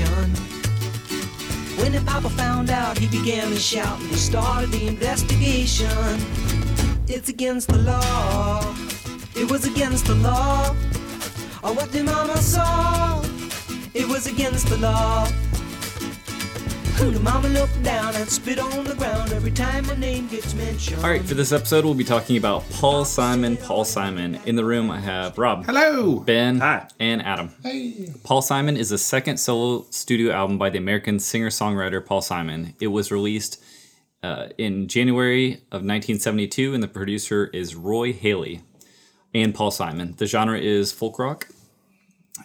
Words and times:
When 0.00 1.92
the 1.92 2.02
papa 2.06 2.30
found 2.30 2.70
out, 2.70 2.96
he 2.96 3.08
began 3.08 3.50
to 3.50 3.58
shout 3.58 4.00
and 4.00 4.08
he 4.08 4.16
started 4.16 4.70
the 4.70 4.86
investigation. 4.86 6.18
It's 7.08 7.28
against 7.28 7.68
the 7.68 7.76
law. 7.76 8.74
It 9.36 9.50
was 9.50 9.66
against 9.66 10.06
the 10.06 10.14
law. 10.14 10.70
Or 11.62 11.74
what 11.74 11.92
the 11.92 12.04
mama 12.04 12.38
saw. 12.38 13.22
It 13.92 14.08
was 14.08 14.26
against 14.26 14.68
the 14.68 14.78
law. 14.78 15.28
The 17.02 17.18
mama 17.20 17.48
looked 17.48 17.82
down 17.82 18.14
and 18.14 18.28
spit 18.28 18.60
on 18.60 18.84
the 18.84 18.94
ground 18.94 19.32
every 19.32 19.50
time 19.50 19.86
my 19.88 19.96
name 19.96 20.28
gets 20.28 20.54
mentioned. 20.54 21.02
All 21.02 21.10
right, 21.10 21.20
for 21.22 21.34
this 21.34 21.50
episode, 21.50 21.84
we'll 21.84 21.94
be 21.94 22.04
talking 22.04 22.36
about 22.36 22.62
Paul 22.70 23.04
Simon. 23.04 23.56
Paul 23.56 23.84
Simon. 23.84 24.38
In 24.46 24.54
the 24.54 24.64
room, 24.64 24.88
I 24.88 25.00
have 25.00 25.36
Rob, 25.36 25.66
Hello. 25.66 26.20
Ben, 26.20 26.60
Hi. 26.60 26.86
and 27.00 27.20
Adam. 27.20 27.50
Hey. 27.62 28.08
Paul 28.22 28.40
Simon 28.40 28.76
is 28.76 28.90
the 28.90 28.98
second 28.98 29.38
solo 29.38 29.84
studio 29.90 30.32
album 30.32 30.58
by 30.58 30.70
the 30.70 30.78
American 30.78 31.18
singer 31.18 31.48
songwriter 31.48 32.04
Paul 32.04 32.22
Simon. 32.22 32.74
It 32.80 32.86
was 32.86 33.10
released 33.10 33.62
uh, 34.22 34.50
in 34.56 34.86
January 34.86 35.54
of 35.72 35.82
1972, 35.82 36.72
and 36.72 36.82
the 36.82 36.88
producer 36.88 37.48
is 37.48 37.74
Roy 37.74 38.12
Halee 38.12 38.60
and 39.34 39.52
Paul 39.54 39.72
Simon. 39.72 40.14
The 40.16 40.26
genre 40.26 40.58
is 40.58 40.92
folk 40.92 41.18
rock. 41.18 41.48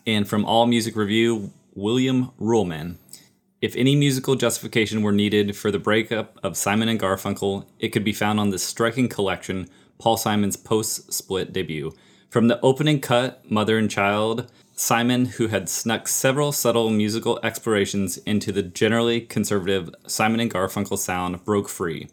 And 0.07 0.27
from 0.27 0.45
All 0.45 0.65
Music 0.65 0.95
Review, 0.95 1.51
William 1.75 2.31
Ruhlmann. 2.41 2.95
If 3.59 3.75
any 3.75 3.95
musical 3.95 4.35
justification 4.35 5.01
were 5.01 5.11
needed 5.11 5.55
for 5.55 5.71
the 5.71 5.79
breakup 5.79 6.37
of 6.43 6.55
Simon 6.55 6.89
and 6.89 6.99
Garfunkel, 6.99 7.65
it 7.79 7.89
could 7.89 8.03
be 8.03 8.13
found 8.13 8.39
on 8.39 8.51
this 8.51 8.61
striking 8.61 9.09
collection, 9.09 9.67
Paul 9.97 10.15
Simon's 10.15 10.55
post 10.55 11.11
split 11.11 11.53
debut. 11.53 11.91
From 12.29 12.49
the 12.49 12.61
opening 12.61 13.01
cut, 13.01 13.49
Mother 13.49 13.79
and 13.79 13.89
Child, 13.89 14.51
Simon, 14.75 15.25
who 15.25 15.47
had 15.47 15.69
snuck 15.69 16.07
several 16.07 16.51
subtle 16.51 16.91
musical 16.91 17.39
explorations 17.41 18.17
into 18.19 18.51
the 18.51 18.61
generally 18.61 19.21
conservative 19.21 19.89
Simon 20.05 20.39
and 20.39 20.53
Garfunkel 20.53 20.99
sound, 20.99 21.43
broke 21.43 21.67
free. 21.67 22.09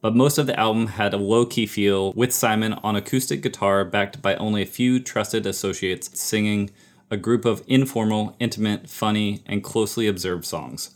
But 0.00 0.16
most 0.16 0.38
of 0.38 0.46
the 0.46 0.58
album 0.58 0.86
had 0.86 1.12
a 1.12 1.18
low 1.18 1.44
key 1.44 1.66
feel, 1.66 2.14
with 2.14 2.32
Simon 2.32 2.72
on 2.72 2.96
acoustic 2.96 3.42
guitar 3.42 3.84
backed 3.84 4.22
by 4.22 4.36
only 4.36 4.62
a 4.62 4.66
few 4.66 5.00
trusted 5.00 5.44
associates 5.44 6.18
singing 6.18 6.70
a 7.10 7.16
group 7.16 7.44
of 7.44 7.62
informal, 7.66 8.36
intimate, 8.38 8.88
funny, 8.88 9.42
and 9.46 9.64
closely 9.64 10.06
observed 10.06 10.44
songs. 10.44 10.90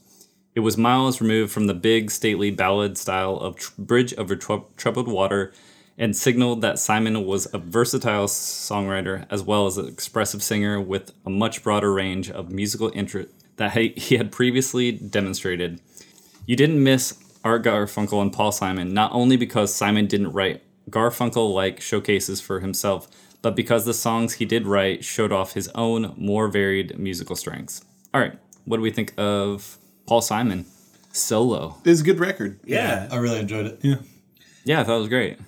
It 0.55 0.61
was 0.61 0.77
miles 0.77 1.21
removed 1.21 1.53
from 1.53 1.67
the 1.67 1.75
big, 1.75 2.11
stately 2.11 2.51
ballad 2.51 2.99
style 2.99 3.37
of 3.37 3.57
Bridge 3.79 4.13
Over 4.19 4.37
Trou- 4.37 4.67
Troubled 4.77 5.09
Water 5.09 5.53
and 5.97 6.17
signaled 6.17 6.61
that 6.61 6.79
Simon 6.79 7.25
was 7.25 7.47
a 7.55 7.59
versatile 7.59 8.27
songwriter 8.27 9.27
as 9.31 9.43
well 9.43 9.67
as 9.67 9.79
an 9.79 9.89
expressive 9.89 10.43
singer 10.43 10.81
with 10.81 11.13
a 11.25 11.31
much 11.31 11.63
broader 11.63 11.93
range 11.93 12.31
of 12.31 12.51
musical 12.51 12.91
interest 12.95 13.31
that 13.57 13.73
he 13.73 14.17
had 14.17 14.33
previously 14.33 14.93
demonstrated. 14.93 15.81
You 16.47 16.57
didn't 16.57 16.83
miss 16.83 17.19
Art 17.45 17.63
Garfunkel 17.63 18.21
and 18.21 18.33
Paul 18.33 18.53
Simon, 18.53 18.93
not 18.93 19.13
only 19.13 19.37
because 19.37 19.75
Simon 19.75 20.07
didn't 20.07 20.33
write 20.33 20.63
Garfunkel 20.91 21.53
like 21.55 21.81
showcases 21.81 22.41
for 22.41 22.61
himself, 22.61 23.09
but 23.43 23.55
because 23.57 23.85
the 23.85 23.95
songs 23.95 24.35
he 24.35 24.45
did 24.45 24.67
write 24.67 25.05
showed 25.05 25.33
off 25.33 25.53
his 25.53 25.69
own 25.75 26.15
more 26.17 26.49
varied 26.49 26.99
musical 26.99 27.37
strengths. 27.37 27.85
All 28.15 28.21
right, 28.21 28.39
what 28.65 28.77
do 28.79 28.83
we 28.83 28.91
think 28.91 29.13
of 29.19 29.79
Paul 30.07 30.23
Simon 30.23 30.65
solo? 31.13 31.77
This 31.83 31.95
is 31.95 32.01
a 32.01 32.05
good 32.05 32.21
record. 32.21 32.61
Yeah. 32.65 33.09
I 33.11 33.17
really 33.17 33.41
enjoyed 33.41 33.67
it. 33.67 33.79
Yeah. 33.83 33.97
Yeah, 34.65 34.81
I 34.81 34.85
thought 34.85 34.97
it 34.97 35.01
was 35.01 35.09
great. 35.09 35.39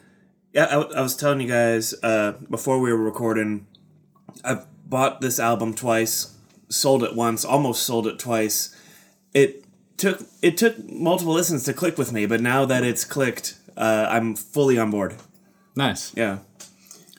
Yeah, 0.53 0.67
I, 0.67 0.71
w- 0.71 0.95
I 0.97 1.01
was 1.01 1.17
telling 1.17 1.41
you 1.41 1.49
guys 1.49 1.95
uh, 2.03 2.33
before 2.51 2.81
we 2.81 2.93
were 2.93 2.99
recording, 2.99 3.67
I've 4.45 4.67
bought 4.89 5.21
this 5.21 5.39
album 5.39 5.75
twice, 5.75 6.37
sold 6.69 7.03
it 7.03 7.15
once, 7.15 7.45
almost 7.45 7.83
sold 7.85 8.07
it 8.07 8.19
twice. 8.19 8.75
It 9.33 9.65
took 9.97 10.23
it 10.43 10.57
took 10.57 10.77
multiple 10.91 11.33
listens 11.35 11.65
to 11.65 11.73
click 11.73 11.97
with 11.99 12.13
me, 12.13 12.27
but 12.27 12.41
now 12.41 12.65
that 12.65 12.83
it's 12.85 13.05
clicked, 13.05 13.57
uh, 13.77 14.07
I'm 14.11 14.35
fully 14.35 14.79
on 14.79 14.91
board. 14.91 15.15
Nice. 15.77 16.13
Yeah. 16.17 16.39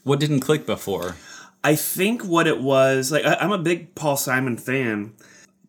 What 0.06 0.20
didn't 0.20 0.42
click 0.42 0.68
before? 0.68 1.16
I 1.64 1.76
think 1.76 2.24
what 2.24 2.46
it 2.46 2.62
was 2.62 3.12
like, 3.12 3.26
I, 3.26 3.38
I'm 3.42 3.52
a 3.52 3.58
big 3.58 3.96
Paul 3.96 4.18
Simon 4.18 4.56
fan, 4.56 5.14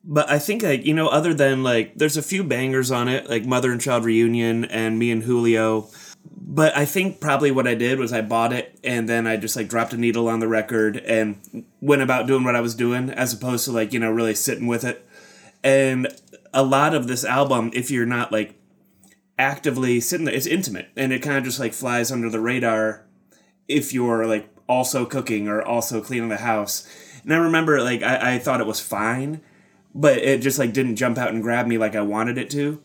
but 0.04 0.28
I 0.28 0.38
think 0.38 0.62
like 0.62 0.84
you 0.84 0.92
know, 0.92 1.08
other 1.08 1.32
than 1.32 1.62
like, 1.62 1.94
there's 1.94 2.18
a 2.18 2.22
few 2.22 2.44
bangers 2.44 2.90
on 2.90 3.08
it, 3.08 3.30
like 3.30 3.46
Mother 3.46 3.72
and 3.72 3.80
Child 3.80 4.04
Reunion 4.04 4.66
and 4.66 4.98
Me 4.98 5.10
and 5.10 5.22
Julio. 5.22 5.88
But 6.30 6.76
I 6.76 6.84
think 6.84 7.18
probably 7.18 7.50
what 7.50 7.66
I 7.66 7.74
did 7.74 7.98
was 7.98 8.12
I 8.12 8.20
bought 8.20 8.52
it 8.52 8.78
and 8.84 9.08
then 9.08 9.26
I 9.26 9.38
just 9.38 9.56
like 9.56 9.70
dropped 9.70 9.94
a 9.94 9.96
needle 9.96 10.28
on 10.28 10.40
the 10.40 10.48
record 10.48 10.98
and 10.98 11.64
went 11.80 12.02
about 12.02 12.26
doing 12.26 12.44
what 12.44 12.56
I 12.56 12.60
was 12.60 12.74
doing 12.74 13.08
as 13.08 13.32
opposed 13.32 13.64
to 13.64 13.72
like 13.72 13.94
you 13.94 14.00
know 14.00 14.10
really 14.10 14.34
sitting 14.34 14.66
with 14.66 14.84
it. 14.84 15.08
And 15.64 16.08
a 16.52 16.62
lot 16.62 16.94
of 16.94 17.08
this 17.08 17.24
album, 17.24 17.70
if 17.72 17.90
you're 17.90 18.04
not 18.04 18.32
like 18.32 18.60
actively 19.38 19.98
sitting 19.98 20.26
there, 20.26 20.34
it's 20.34 20.46
intimate 20.46 20.90
and 20.94 21.10
it 21.10 21.22
kind 21.22 21.38
of 21.38 21.44
just 21.44 21.58
like 21.58 21.72
flies 21.72 22.12
under 22.12 22.28
the 22.28 22.40
radar 22.40 23.05
if 23.68 23.92
you're 23.92 24.26
like 24.26 24.48
also 24.68 25.04
cooking 25.04 25.48
or 25.48 25.62
also 25.62 26.00
cleaning 26.00 26.28
the 26.28 26.38
house. 26.38 26.88
And 27.22 27.32
I 27.32 27.38
remember 27.38 27.82
like 27.82 28.02
I, 28.02 28.34
I 28.34 28.38
thought 28.38 28.60
it 28.60 28.66
was 28.66 28.80
fine, 28.80 29.40
but 29.94 30.18
it 30.18 30.40
just 30.40 30.58
like 30.58 30.72
didn't 30.72 30.96
jump 30.96 31.18
out 31.18 31.30
and 31.30 31.42
grab 31.42 31.66
me 31.66 31.78
like 31.78 31.94
I 31.94 32.02
wanted 32.02 32.38
it 32.38 32.50
to. 32.50 32.82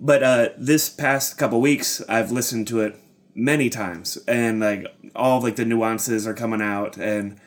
But 0.00 0.22
uh, 0.22 0.48
this 0.56 0.88
past 0.88 1.36
couple 1.36 1.60
weeks, 1.60 2.02
I've 2.08 2.32
listened 2.32 2.66
to 2.68 2.80
it 2.80 2.96
many 3.34 3.68
times, 3.68 4.16
and 4.26 4.60
like 4.60 4.86
all 5.14 5.38
of, 5.38 5.44
like 5.44 5.56
the 5.56 5.64
nuances 5.64 6.26
are 6.26 6.34
coming 6.34 6.62
out, 6.62 6.96
and 6.96 7.38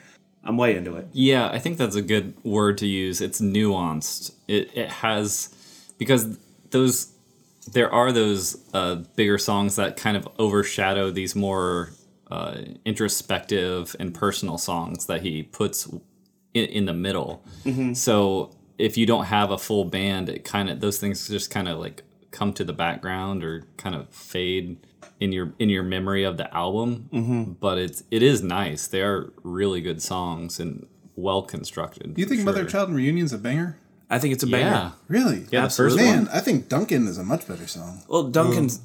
I'm 0.44 0.58
way 0.58 0.76
into 0.76 0.96
it. 0.96 1.08
Yeah, 1.12 1.50
I 1.50 1.60
think 1.60 1.78
that's 1.78 1.96
a 1.96 2.02
good 2.02 2.36
word 2.44 2.78
to 2.80 2.88
use. 2.88 3.20
It's 3.20 3.42
nuanced. 3.42 4.32
It 4.48 4.70
it 4.78 4.90
has 4.90 5.54
because 5.98 6.38
those 6.70 7.14
there 7.72 7.92
are 7.92 8.12
those 8.12 8.64
uh, 8.74 8.96
bigger 9.16 9.38
songs 9.38 9.76
that 9.78 9.98
kind 9.98 10.16
of 10.16 10.28
overshadow 10.38 11.12
these 11.12 11.36
more 11.36 11.90
uh, 12.30 12.58
introspective 12.86 13.96
and 14.00 14.14
personal 14.14 14.58
songs 14.58 15.06
that 15.08 15.22
he 15.22 15.44
puts 15.44 15.88
in, 16.54 16.66
in 16.66 16.86
the 16.86 16.94
middle. 16.94 17.44
So 17.94 18.56
if 18.78 18.98
you 18.98 19.06
don't 19.06 19.26
have 19.26 19.52
a 19.52 19.58
full 19.58 19.86
band, 19.86 20.30
it 20.30 20.44
kind 20.46 20.70
of 20.70 20.80
those 20.80 21.00
things 21.00 21.28
just 21.28 21.50
kind 21.52 21.68
of 21.68 21.80
like 21.80 22.04
come 22.32 22.54
to 22.54 22.64
the 22.64 22.74
background 22.74 23.44
or 23.44 23.64
kind 23.78 23.96
of 23.96 24.10
fade 24.10 24.78
in 25.20 25.32
your 25.32 25.54
in 25.60 25.70
your 25.70 25.84
memory 25.84 26.24
of 26.24 26.38
the 26.38 26.54
album. 26.56 27.10
Mm-hmm. 27.12 27.44
But 27.54 27.78
it's 27.78 28.04
it 28.12 28.24
is 28.24 28.42
nice. 28.42 28.88
They 28.88 29.02
are 29.02 29.32
really 29.44 29.82
good 29.82 30.02
songs 30.02 30.60
and 30.60 30.86
well 31.16 31.42
constructed. 31.42 32.14
Do 32.14 32.22
you 32.22 32.28
think 32.28 32.42
for 32.42 32.46
Mother. 32.46 32.66
Child 32.66 32.90
and 32.90 32.98
Reunion's 32.98 33.34
a 33.34 33.38
banger? 33.38 33.78
I 34.10 34.18
think 34.18 34.34
it's 34.34 34.44
a 34.44 34.48
banger. 34.48 34.66
Yeah, 34.72 34.92
Really? 35.08 35.46
yeah. 35.52 35.64
First 35.64 35.80
Absolutely. 35.80 36.06
one. 36.06 36.16
Man, 36.26 36.30
I 36.34 36.40
think 36.40 36.68
Duncan 36.68 37.08
is 37.08 37.18
a 37.20 37.24
much 37.24 37.48
better 37.48 37.68
song. 37.68 38.02
Well, 38.08 38.24
Duncan's. 38.24 38.80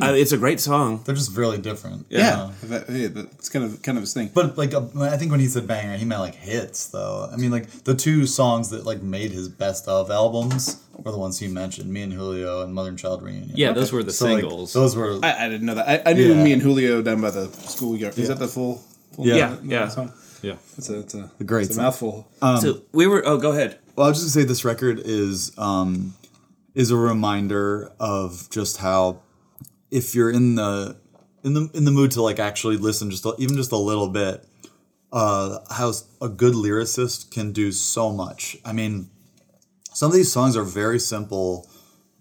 Uh, 0.00 0.06
it's 0.14 0.32
a 0.32 0.38
great 0.38 0.58
song. 0.58 1.02
They're 1.04 1.14
just 1.14 1.36
really 1.36 1.58
different. 1.58 2.06
Yeah, 2.08 2.50
that, 2.64 2.88
yeah, 2.88 3.08
that's 3.08 3.50
kind 3.50 3.64
of 3.64 3.82
kind 3.82 3.98
of 3.98 4.02
his 4.02 4.14
thing. 4.14 4.30
But 4.32 4.56
like, 4.56 4.72
uh, 4.72 4.86
I 5.00 5.18
think 5.18 5.30
when 5.30 5.40
he 5.40 5.46
said 5.48 5.66
banger, 5.66 5.96
he 5.98 6.06
meant 6.06 6.22
like 6.22 6.34
hits, 6.34 6.86
though. 6.86 7.28
I 7.30 7.36
mean, 7.36 7.50
like 7.50 7.68
the 7.84 7.94
two 7.94 8.26
songs 8.26 8.70
that 8.70 8.86
like 8.86 9.02
made 9.02 9.32
his 9.32 9.50
best 9.50 9.86
of 9.88 10.10
albums 10.10 10.82
were 10.96 11.12
the 11.12 11.18
ones 11.18 11.38
he 11.38 11.46
mentioned: 11.48 11.92
"Me 11.92 12.02
and 12.02 12.12
Julio" 12.12 12.62
and 12.62 12.72
"Mother 12.74 12.88
and 12.88 12.98
Child 12.98 13.22
Reunion." 13.22 13.52
Yeah, 13.54 13.72
those 13.72 13.92
were 13.92 14.02
the 14.02 14.12
So, 14.12 14.26
like, 14.32 14.40
singles. 14.40 14.72
those 14.72 14.96
were. 14.96 15.18
I, 15.22 15.44
I 15.44 15.48
didn't 15.50 15.66
know 15.66 15.74
that. 15.74 15.88
I, 16.06 16.10
I 16.10 16.12
knew 16.14 16.32
Yeah. 16.34 16.42
me 16.42 16.52
and 16.54 16.62
Julio 16.62 17.02
down 17.02 17.20
by 17.20 17.30
the 17.30 17.48
schoolyard. 17.52 18.16
Is 18.18 18.28
that 18.28 18.38
the 18.38 18.48
full? 18.48 18.82
full 19.14 19.26
Yeah. 19.26 19.48
name 19.48 19.52
of 19.58 19.64
Yeah, 19.66 19.88
song? 19.88 20.12
yeah. 20.40 20.54
It's 20.78 20.88
a, 20.88 21.00
it's 21.00 21.14
a, 21.14 21.30
A 21.38 21.44
great 21.44 21.64
it's 21.64 21.72
a 21.72 21.74
song. 21.74 21.84
mouthful. 21.84 22.28
so 22.62 22.80
we 22.92 23.06
were. 23.06 23.22
Oh, 23.26 23.36
go 23.36 23.52
ahead. 23.52 23.78
Well, 23.94 24.06
I 24.06 24.08
was 24.08 24.22
just 24.22 24.34
gonna 24.34 24.44
say 24.44 24.48
this 24.48 24.64
record 24.64 25.02
is 25.04 25.52
um, 25.58 26.14
is 26.74 26.90
a 26.90 26.96
reminder 26.96 27.92
of 28.00 28.48
just 28.48 28.78
how 28.78 29.20
if 29.92 30.14
you're 30.14 30.30
in 30.30 30.56
the 30.56 30.96
in 31.44 31.52
the 31.52 31.70
in 31.74 31.84
the 31.84 31.90
mood 31.92 32.10
to 32.12 32.22
like 32.22 32.40
actually 32.40 32.78
listen 32.78 33.10
just 33.10 33.24
a, 33.26 33.34
even 33.38 33.56
just 33.56 33.70
a 33.70 33.76
little 33.76 34.08
bit, 34.08 34.44
uh, 35.12 35.58
how 35.70 35.92
a 36.20 36.28
good 36.28 36.54
lyricist 36.54 37.30
can 37.30 37.52
do 37.52 37.70
so 37.70 38.10
much. 38.10 38.56
I 38.64 38.72
mean, 38.72 39.10
some 39.92 40.10
of 40.10 40.16
these 40.16 40.32
songs 40.32 40.56
are 40.56 40.64
very 40.64 40.98
simple 40.98 41.68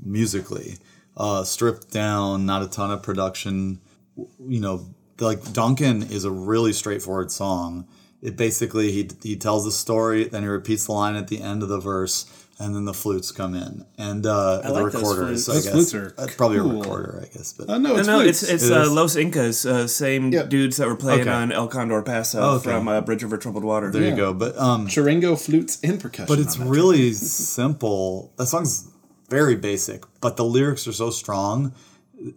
musically, 0.03 0.77
uh, 1.15 1.43
stripped 1.43 1.91
down, 1.91 2.45
not 2.45 2.61
a 2.61 2.67
ton 2.67 2.91
of 2.91 3.01
production. 3.01 3.79
You 4.15 4.59
know, 4.59 4.85
like 5.19 5.53
Duncan 5.53 6.03
is 6.03 6.25
a 6.25 6.31
really 6.31 6.73
straightforward 6.73 7.31
song. 7.31 7.87
It 8.21 8.35
basically 8.35 8.91
he 8.91 9.09
he 9.23 9.37
tells 9.37 9.63
the 9.63 9.71
story, 9.71 10.25
then 10.25 10.43
he 10.43 10.49
repeats 10.49 10.87
the 10.87 10.91
line 10.91 11.15
at 11.15 11.29
the 11.29 11.41
end 11.41 11.63
of 11.63 11.69
the 11.69 11.79
verse, 11.79 12.25
and 12.61 12.75
then 12.75 12.85
the 12.85 12.93
flutes 12.93 13.31
come 13.31 13.53
in 13.55 13.85
and 13.97 14.25
uh, 14.25 14.61
the 14.61 14.71
like 14.71 14.83
those 14.83 15.01
recorders. 15.01 15.45
flutes. 15.45 15.49
I 15.49 15.53
Those 15.53 15.63
guess 15.63 15.73
flutes 15.73 15.93
are 15.95 16.07
Uh, 16.17 16.27
probably 16.37 16.57
a 16.59 16.63
recorder, 16.63 17.13
I 17.25 17.27
guess. 17.35 17.53
But 17.57 17.69
Uh, 17.69 17.77
no, 17.79 17.89
No, 17.93 17.95
it's 17.99 18.07
no, 18.07 18.19
flutes. 18.19 18.43
it's 18.43 18.51
it's 18.51 18.63
It 18.69 18.77
uh. 18.77 18.89
Los 18.99 19.15
Incas, 19.15 19.65
uh, 19.65 19.87
same 19.87 20.31
Yeah. 20.31 20.43
dudes 20.43 20.77
that 20.77 20.87
were 20.87 20.95
playing 21.05 21.21
Okay. 21.21 21.29
on 21.41 21.51
El 21.51 21.67
Condor 21.67 22.01
Pasa 22.03 22.39
Okay. 22.41 22.63
from 22.69 22.87
uh, 22.87 23.01
Bridge 23.01 23.23
Over 23.23 23.37
Troubled 23.37 23.63
Water. 23.63 23.89
there 23.91 24.07
you 24.09 24.15
go. 24.15 24.33
But 24.33 24.57
um, 24.57 24.87
charango, 24.87 25.35
flutes, 25.37 25.79
and 25.83 25.99
percussion. 25.99 26.27
but 26.27 26.39
it's 26.39 26.57
really 26.57 27.11
simple. 27.13 28.31
That 28.37 28.47
song's 28.47 28.87
very 29.29 29.55
basic, 29.55 30.03
but 30.21 30.37
the 30.37 30.45
lyrics 30.45 30.87
are 30.87 30.93
so 30.93 31.09
strong, 31.09 31.73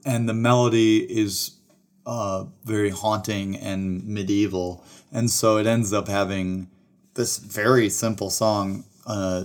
and 0.06 0.29
the 0.29 0.35
melody 0.35 0.99
is 1.23 1.53
uh, 2.06 2.44
very 2.65 2.91
haunting 2.91 3.56
and 3.56 4.06
medieval, 4.06 4.82
and 5.12 5.31
so 5.31 5.56
it 5.59 5.67
ends 5.67 5.93
up 5.93 6.06
having 6.09 6.69
this 7.15 7.38
very 7.38 7.88
simple 7.91 8.31
song 8.31 8.85
uh, 9.06 9.44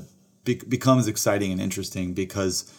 be- 0.58 0.68
becomes 0.68 1.08
exciting 1.08 1.52
and 1.52 1.62
interesting 1.62 2.14
because 2.14 2.72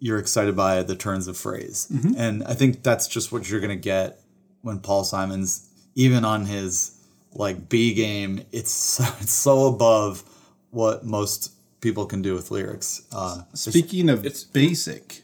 you're 0.00 0.18
excited 0.18 0.56
by 0.56 0.82
the 0.82 0.96
turns 0.96 1.28
of 1.28 1.36
phrase, 1.36 1.86
and 2.16 2.42
I 2.44 2.54
think 2.54 2.82
that's 2.82 3.06
just 3.06 3.32
what 3.32 3.48
you're 3.48 3.60
gonna 3.60 3.76
get 3.76 4.20
when 4.62 4.80
Paul 4.80 5.04
Simon's 5.04 5.68
even 5.94 6.24
on 6.24 6.46
his 6.46 6.96
like 7.32 7.68
B 7.68 7.92
game. 7.94 8.42
It's 8.52 8.70
so, 8.94 9.04
it's 9.20 9.32
so 9.32 9.66
above 9.66 10.24
what 10.70 11.04
most 11.04 11.52
people 11.80 12.06
can 12.06 12.22
do 12.22 12.34
with 12.34 12.50
lyrics. 12.50 13.02
Uh, 13.12 13.42
Speaking 13.54 14.08
of 14.08 14.26
basic, 14.52 15.22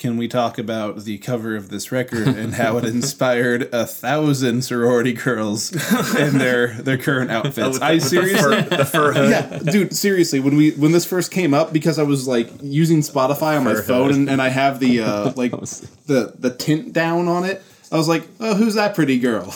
can 0.00 0.16
we 0.16 0.26
talk 0.26 0.56
about 0.56 1.04
the 1.04 1.18
cover 1.18 1.54
of 1.54 1.68
this 1.68 1.92
record 1.92 2.26
and 2.26 2.54
how 2.54 2.78
it 2.78 2.84
inspired 2.86 3.68
a 3.70 3.84
thousand 3.86 4.62
sorority 4.62 5.12
girls 5.12 5.70
in 6.16 6.38
their 6.38 6.68
their 6.68 6.96
current 6.96 7.30
outfits? 7.36 7.78
I 7.80 7.98
seriously, 7.98 8.62
the 8.76 8.86
fur 8.86 9.12
hood. 9.12 9.30
yeah, 9.30 9.58
dude, 9.58 9.94
seriously, 9.94 10.40
when 10.40 10.56
we 10.56 10.70
when 10.70 10.92
this 10.92 11.04
first 11.04 11.30
came 11.30 11.52
up, 11.52 11.74
because 11.74 11.98
I 11.98 12.02
was 12.02 12.26
like 12.26 12.48
using 12.62 13.00
Spotify 13.00 13.58
on 13.58 13.64
my 13.64 13.74
phone 13.74 14.10
and, 14.12 14.30
and 14.30 14.40
I 14.40 14.48
have 14.48 14.80
the 14.80 15.02
uh, 15.02 15.32
like 15.36 15.52
the 15.52 16.32
the 16.38 16.54
tint 16.58 16.94
down 16.94 17.28
on 17.28 17.44
it. 17.44 17.62
I 17.92 17.96
was 17.96 18.08
like, 18.08 18.26
"Oh, 18.38 18.54
who's 18.54 18.74
that 18.74 18.94
pretty 18.94 19.18
girl?" 19.18 19.52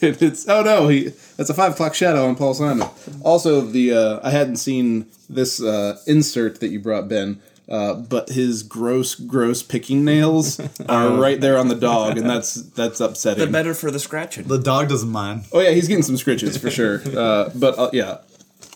It's 0.00 0.48
oh 0.48 0.62
no, 0.62 0.88
he 0.88 1.08
that's 1.36 1.50
a 1.50 1.54
five 1.54 1.72
o'clock 1.72 1.94
shadow 1.94 2.28
on 2.28 2.36
Paul 2.36 2.54
Simon. 2.54 2.86
Also, 3.22 3.62
the 3.62 3.94
uh, 3.94 4.20
I 4.22 4.30
hadn't 4.30 4.56
seen 4.56 5.06
this 5.28 5.60
uh, 5.60 5.98
insert 6.06 6.60
that 6.60 6.68
you 6.68 6.78
brought, 6.78 7.08
Ben. 7.08 7.40
Uh, 7.72 7.94
but 7.94 8.28
his 8.28 8.62
gross, 8.62 9.14
gross 9.14 9.62
picking 9.62 10.04
nails 10.04 10.60
are 10.90 11.08
right 11.18 11.40
there 11.40 11.56
on 11.56 11.68
the 11.68 11.74
dog, 11.74 12.18
and 12.18 12.28
that's 12.28 12.54
that's 12.54 13.00
upsetting. 13.00 13.42
The 13.46 13.50
better 13.50 13.72
for 13.72 13.90
the 13.90 13.98
scratching. 13.98 14.44
the 14.44 14.58
dog 14.58 14.90
doesn't 14.90 15.08
mind. 15.08 15.46
Oh 15.54 15.60
yeah, 15.60 15.70
he's 15.70 15.88
getting 15.88 16.02
some 16.02 16.16
scritches 16.16 16.58
for 16.60 16.70
sure. 16.70 17.00
Uh, 17.16 17.50
but 17.54 17.78
uh, 17.78 17.88
yeah, 17.94 18.18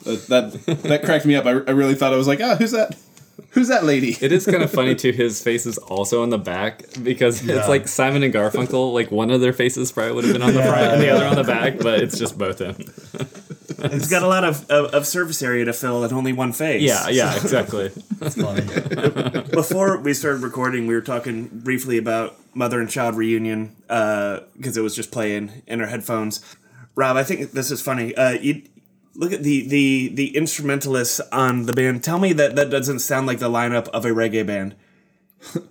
uh, 0.06 0.16
that 0.28 0.52
that 0.84 1.02
cracked 1.04 1.26
me 1.26 1.34
up. 1.36 1.44
I, 1.44 1.50
I 1.50 1.72
really 1.72 1.94
thought 1.94 2.14
I 2.14 2.16
was 2.16 2.26
like, 2.26 2.40
ah, 2.40 2.56
who's 2.56 2.70
that? 2.72 2.96
Who's 3.50 3.68
that 3.68 3.84
lady? 3.84 4.16
It 4.20 4.32
is 4.32 4.46
kind 4.46 4.62
of 4.62 4.70
funny 4.70 4.94
too. 4.94 5.12
His 5.24 5.42
face 5.42 5.66
is 5.66 5.76
also 5.76 6.22
on 6.22 6.30
the 6.30 6.38
back 6.38 6.82
because 7.02 7.42
Yeah. 7.44 7.56
it's 7.58 7.68
like 7.68 7.88
Simon 7.88 8.22
and 8.22 8.32
Garfunkel. 8.32 8.94
Like 8.94 9.10
one 9.10 9.30
of 9.30 9.42
their 9.42 9.52
faces 9.52 9.92
probably 9.92 10.12
would 10.14 10.24
have 10.24 10.32
been 10.32 10.42
on 10.42 10.54
the 10.54 10.62
front 10.62 10.94
and 10.94 11.02
the 11.02 11.10
other 11.10 11.26
on 11.26 11.36
the 11.36 11.44
back, 11.44 11.78
but 11.78 12.00
it's 12.00 12.18
just 12.18 12.38
both 12.38 12.60
of 12.62 12.78
them. 12.78 13.36
It's 13.78 14.08
got 14.08 14.22
a 14.22 14.28
lot 14.28 14.44
of, 14.44 14.68
of, 14.70 14.94
of 14.94 15.06
surface 15.06 15.42
area 15.42 15.64
to 15.64 15.72
fill 15.72 16.04
and 16.04 16.12
only 16.12 16.32
one 16.32 16.52
face. 16.52 16.82
Yeah, 16.82 17.08
yeah, 17.08 17.36
exactly. 17.36 17.90
It's 18.18 18.34
funny. 18.34 18.62
Before 19.50 19.98
we 19.98 20.14
started 20.14 20.42
recording, 20.42 20.86
we 20.86 20.94
were 20.94 21.02
talking 21.02 21.48
briefly 21.52 21.98
about 21.98 22.34
Mother 22.54 22.80
and 22.80 22.88
Child 22.88 23.14
reunion 23.14 23.76
because 23.86 24.76
it 24.76 24.80
was 24.80 24.96
just 24.96 25.12
playing 25.12 25.62
in 25.66 25.82
our 25.82 25.86
headphones. 25.86 26.40
Rob, 26.94 27.16
I 27.18 27.24
think 27.24 27.52
this 27.52 27.70
is 27.70 27.82
funny. 27.82 28.14
Uh, 28.14 28.32
you 28.32 28.62
look 29.14 29.32
at 29.32 29.42
the 29.42 29.66
the 29.68 30.08
the 30.14 30.36
instrumentalists 30.36 31.20
on 31.30 31.66
the 31.66 31.72
band. 31.74 32.02
Tell 32.02 32.18
me 32.18 32.32
that 32.32 32.56
that 32.56 32.70
doesn't 32.70 33.00
sound 33.00 33.26
like 33.26 33.38
the 33.38 33.50
lineup 33.50 33.88
of 33.88 34.04
a 34.06 34.10
reggae 34.10 34.46
band. 34.46 34.74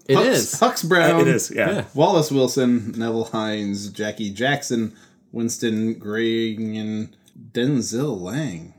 It 0.07 0.15
Hux, 0.17 0.25
is. 0.25 0.53
Hux 0.53 0.87
Brown. 0.87 1.21
It 1.21 1.27
is, 1.27 1.51
yeah. 1.51 1.85
Wallace 1.93 2.31
Wilson, 2.31 2.93
Neville 2.95 3.25
Hinds, 3.25 3.89
Jackie 3.89 4.29
Jackson, 4.29 4.95
Winston 5.31 5.95
Gray, 5.95 6.55
and 6.55 7.15
Denzil 7.51 8.19
Laing. 8.21 8.73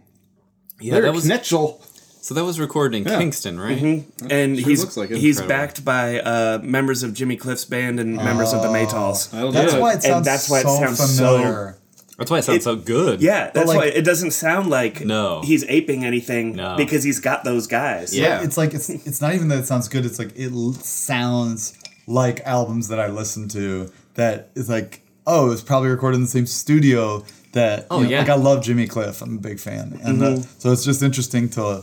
Yeah, 0.81 0.95
Larry 0.95 1.07
that 1.07 1.15
was 1.15 1.27
Knechtel. 1.27 1.81
so. 2.21 2.35
That 2.35 2.45
was 2.45 2.59
recorded 2.61 2.97
in 2.99 3.05
Yeah. 3.05 3.19
Kingston, 3.19 3.59
right? 3.59 4.05
And 4.31 4.59
he's 4.59 4.81
looks 4.83 4.97
like 4.97 5.11
he's 5.11 5.41
backed 5.41 5.85
by 5.85 6.21
uh, 6.21 6.59
members 6.63 7.03
of 7.03 7.15
Jimmy 7.15 7.37
Cliff's 7.37 7.65
band 7.65 7.99
and 8.01 8.17
members 8.17 8.53
of 8.53 8.63
the 8.63 8.69
Maytals. 8.69 9.31
That's 9.53 9.75
why 9.75 9.95
it 9.95 10.03
sounds, 10.03 10.27
that's 10.27 10.51
why 10.51 10.61
it 10.61 10.63
so 10.65 10.79
sounds 10.81 10.99
so- 11.17 11.37
familiar. 11.39 11.79
That's 12.19 12.31
why 12.31 12.39
it 12.39 12.43
sounds 12.45 12.65
so 12.65 12.77
good. 12.77 13.21
Yeah, 13.21 13.51
that's 13.51 13.69
like- 13.69 13.77
why 13.77 13.87
it 13.87 14.03
doesn't 14.03 14.31
sound 14.31 14.71
like 14.71 15.05
No. 15.05 15.43
he's 15.45 15.65
aping 15.69 16.03
anything 16.05 16.57
No. 16.57 16.75
because 16.77 17.05
he's 17.05 17.21
got 17.21 17.45
those 17.45 17.67
guys. 17.67 18.17
Yeah. 18.17 18.43
It's 18.43 18.57
like 18.57 18.73
it's 18.75 18.89
it's 18.89 19.21
not 19.21 19.35
even 19.35 19.49
that 19.49 19.59
it 19.61 19.67
sounds 19.67 19.87
good. 19.89 20.07
It's 20.07 20.19
like 20.19 20.33
it 20.35 20.51
l- 20.51 20.73
sounds 20.73 21.75
like 22.07 22.41
albums 22.47 22.89
that 22.89 22.99
I 22.99 23.09
listen 23.09 23.49
to. 23.51 23.91
That 24.15 24.49
is 24.55 24.69
like 24.69 25.03
oh, 25.27 25.51
it's 25.53 25.61
probably 25.63 25.91
recorded 25.91 26.17
in 26.17 26.23
the 26.23 26.29
same 26.29 26.47
studio. 26.47 27.23
That 27.57 27.87
Oh, 27.91 27.99
you 28.01 28.05
know, 28.05 28.11
yeah. 28.11 28.19
like 28.21 28.29
I 28.29 28.35
love 28.35 28.63
Jimmy 28.63 28.87
Cliff. 28.87 29.23
I'm 29.23 29.37
a 29.39 29.41
big 29.41 29.59
fan, 29.59 29.99
and 30.05 30.23
uh, 30.23 30.37
so 30.59 30.73
it's 30.73 30.85
just 30.85 31.03
interesting 31.03 31.49
to 31.51 31.83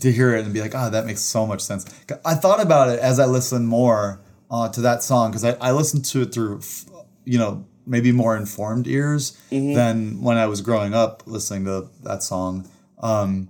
to 0.00 0.12
hear 0.12 0.34
it 0.36 0.44
and 0.44 0.52
be 0.52 0.60
like, 0.60 0.74
oh, 0.74 0.90
that 0.90 1.06
makes 1.06 1.20
so 1.20 1.46
much 1.46 1.60
sense. 1.62 1.84
I 2.24 2.34
thought 2.34 2.60
about 2.60 2.88
it 2.90 2.98
as 3.00 3.18
I 3.18 3.24
listened 3.26 3.66
more 3.68 4.20
uh, 4.50 4.68
to 4.70 4.80
that 4.82 5.02
song 5.02 5.30
because 5.30 5.44
I, 5.44 5.52
I 5.68 5.70
listened 5.72 6.04
to 6.06 6.22
it 6.22 6.34
through, 6.34 6.58
f- 6.58 6.84
you 7.24 7.38
know, 7.38 7.64
maybe 7.86 8.10
more 8.12 8.36
informed 8.36 8.86
ears 8.88 9.38
than 9.50 10.20
when 10.22 10.36
I 10.38 10.46
was 10.46 10.60
growing 10.60 10.92
up 10.92 11.22
listening 11.26 11.64
to 11.66 11.88
that 12.02 12.22
song. 12.24 12.68
Um, 12.98 13.48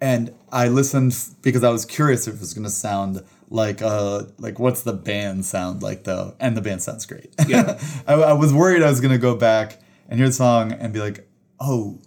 and 0.00 0.32
I 0.52 0.68
listened 0.68 1.12
f- 1.12 1.30
because 1.42 1.64
I 1.64 1.70
was 1.70 1.84
curious 1.84 2.26
if 2.28 2.34
it 2.34 2.40
was 2.40 2.54
going 2.54 2.64
to 2.64 2.70
sound 2.70 3.22
like 3.50 3.80
uh 3.82 4.22
like 4.38 4.58
what's 4.58 4.82
the 4.82 4.92
band 4.92 5.44
sound 5.44 5.82
like 5.82 6.04
though, 6.04 6.34
and 6.40 6.56
the 6.56 6.62
band 6.62 6.80
sounds 6.82 7.06
great. 7.06 7.34
Yeah. 7.48 7.78
I, 8.06 8.14
I 8.14 8.32
was 8.34 8.52
worried 8.54 8.82
I 8.82 8.88
was 8.90 9.00
going 9.00 9.12
to 9.12 9.18
go 9.18 9.34
back 9.36 9.78
and 10.08 10.18
hear 10.18 10.28
the 10.28 10.32
song 10.34 10.72
and 10.72 10.92
be 10.92 11.00
like, 11.00 11.28
oh, 11.60 11.98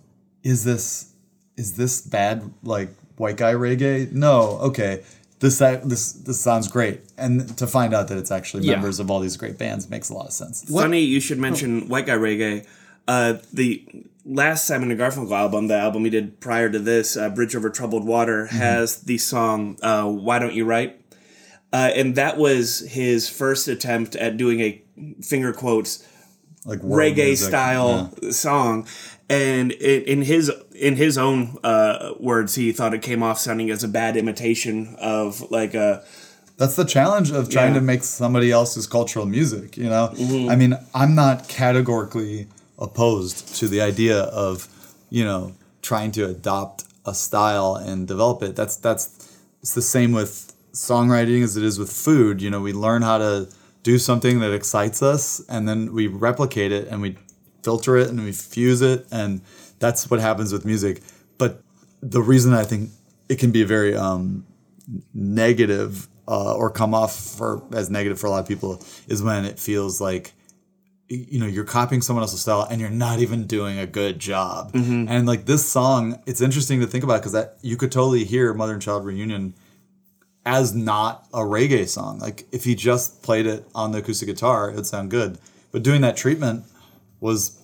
is 0.44 0.64
this 0.64 1.14
is 1.58 1.76
this 1.76 2.02
bad 2.02 2.52
like 2.64 2.90
white 3.18 3.38
guy 3.38 3.54
reggae? 3.54 4.12
No, 4.12 4.58
okay. 4.62 5.04
This 5.40 5.60
this 5.60 6.12
this 6.14 6.40
sounds 6.40 6.68
great, 6.68 7.02
and 7.18 7.58
to 7.58 7.66
find 7.66 7.94
out 7.94 8.10
that 8.10 8.18
it's 8.18 8.32
actually 8.32 8.64
Yeah. 8.66 8.74
members 8.74 9.00
of 9.00 9.10
all 9.10 9.20
these 9.22 9.38
great 9.38 9.58
bands 9.58 9.90
makes 9.90 10.10
a 10.10 10.14
lot 10.14 10.26
of 10.28 10.34
sense. 10.34 10.64
Funny 10.66 11.00
you 11.02 11.20
should 11.22 11.40
mention 11.40 11.88
White 11.88 12.06
Guy 12.06 12.16
Reggae. 12.18 12.66
Uh, 13.08 13.38
the 13.54 13.86
last 14.26 14.66
Simon 14.66 14.92
and 14.92 15.00
Garfunkel 15.00 15.32
album, 15.32 15.68
the 15.68 15.76
album 15.78 16.04
he 16.04 16.10
did 16.12 16.40
prior 16.42 16.70
to 16.70 16.78
this, 16.78 17.16
uh, 17.18 17.30
Bridge 17.30 17.56
Over 17.56 17.70
Troubled 17.70 18.06
Water, 18.06 18.48
has 18.48 19.02
the 19.04 19.18
song 19.18 19.78
uh, 19.82 20.04
"Why 20.06 20.40
Don't 20.40 20.54
You 20.54 20.66
Write," 20.66 21.00
uh, 21.72 21.90
and 21.96 22.16
that 22.16 22.38
was 22.38 22.82
his 22.90 23.30
first 23.30 23.68
attempt 23.70 24.16
at 24.18 24.36
doing 24.36 24.60
a 24.60 24.82
finger 25.22 25.54
quotes 25.54 26.06
Like 26.66 26.80
reggae 26.82 27.16
music, 27.28 27.48
style 27.48 28.12
song 28.32 28.86
and 29.30 29.72
in, 29.72 30.02
in 30.04 30.22
his 30.24 30.52
in 30.76 30.96
his 30.98 31.18
own 31.18 31.58
uh, 31.64 32.14
words 32.20 32.56
he 32.56 32.72
thought 32.72 32.94
it 32.94 33.02
came 33.02 33.24
off 33.24 33.40
sounding 33.40 33.70
as 33.70 33.84
a 33.84 33.88
bad 33.88 34.18
imitation 34.18 34.96
of 35.00 35.50
like 35.52 35.74
a 35.74 36.04
That's 36.58 36.76
the 36.76 36.84
challenge 36.86 37.32
of 37.32 37.50
trying 37.50 37.74
Yeah. 37.74 37.80
to 37.80 37.86
make 37.86 38.04
somebody 38.04 38.52
else's 38.52 38.88
cultural 38.88 39.26
music, 39.26 39.78
you 39.78 39.90
know? 39.90 40.12
I 40.52 40.56
mean, 40.58 40.74
I'm 40.94 41.16
not 41.16 41.48
categorically 41.48 42.48
opposed 42.78 43.56
to 43.60 43.68
the 43.70 43.82
idea 43.82 44.18
of, 44.24 44.68
you 45.10 45.24
know, 45.24 45.54
trying 45.82 46.12
to 46.14 46.26
adopt 46.26 46.84
a 47.06 47.14
style 47.14 47.76
and 47.76 48.08
develop 48.08 48.44
it. 48.44 48.56
That's 48.58 48.76
that's 48.76 49.04
it's 49.62 49.74
the 49.74 49.82
same 49.82 50.12
with 50.12 50.54
songwriting 50.74 51.42
as 51.44 51.56
it 51.56 51.64
is 51.64 51.80
with 51.80 51.92
food. 51.92 52.42
You 52.42 52.50
know, 52.50 52.60
we 52.62 52.74
learn 52.74 53.02
how 53.02 53.18
to 53.20 53.48
do 53.84 53.98
something 53.98 54.40
that 54.40 54.54
excites 54.54 55.02
us 55.02 55.42
and 55.48 55.68
then 55.68 55.94
we 55.94 56.08
replicate 56.08 56.72
it 56.72 56.88
and 56.88 57.02
we 57.02 57.18
filter 57.64 57.98
it 57.98 58.10
and 58.10 58.24
we 58.24 58.32
fuse 58.32 58.82
it 58.82 59.08
and 59.12 59.42
that's 59.80 60.10
what 60.10 60.20
happens 60.20 60.52
with 60.52 60.66
music. 60.66 61.02
But 61.38 61.62
the 62.02 62.22
reason 62.22 62.54
I 62.54 62.64
think 62.64 62.92
it 63.30 63.40
can 63.40 63.52
be 63.52 63.64
very 63.64 63.96
um 63.96 64.46
negative 65.14 66.08
uh, 66.28 66.56
or 66.56 66.70
come 66.70 66.94
off 66.94 67.16
for 67.16 67.64
as 67.74 67.90
negative 67.90 68.20
for 68.20 68.28
a 68.28 68.30
lot 68.30 68.40
of 68.40 68.48
people 68.48 68.84
is 69.08 69.22
when 69.24 69.46
it 69.46 69.60
feels 69.60 70.00
like 70.00 70.34
you 71.08 71.40
know 71.40 71.48
you're 71.48 71.64
copying 71.66 72.02
someone 72.02 72.22
else's 72.22 72.42
style 72.42 72.68
and 72.70 72.80
you're 72.80 72.90
not 72.90 73.20
even 73.20 73.48
doing 73.48 73.80
a 73.80 73.88
good 73.88 74.20
job 74.20 74.72
and 75.10 75.26
like 75.26 75.46
this 75.46 75.68
song 75.68 76.22
it's 76.28 76.40
interesting 76.40 76.80
to 76.82 76.88
think 76.88 77.04
about 77.04 77.20
because 77.20 77.32
that 77.32 77.58
you 77.62 77.76
could 77.76 77.92
totally 77.92 78.26
hear 78.26 78.54
mother 78.54 78.74
and 78.74 78.82
child 78.82 79.04
reunion 79.06 79.56
as 80.46 80.74
not 80.74 81.28
a 81.34 81.40
reggae 81.40 81.88
song. 81.88 82.20
Like 82.20 82.48
if 82.52 82.64
he 82.64 82.76
just 82.76 83.22
played 83.24 83.46
it 83.46 83.66
on 83.76 83.92
the 83.92 84.00
acoustic 84.00 84.28
guitar 84.28 84.70
it 84.70 84.76
would 84.76 84.86
sound 84.88 85.12
good. 85.12 85.38
But 85.72 85.84
doing 85.84 86.02
that 86.02 86.18
treatment 86.18 86.64
was 87.20 87.60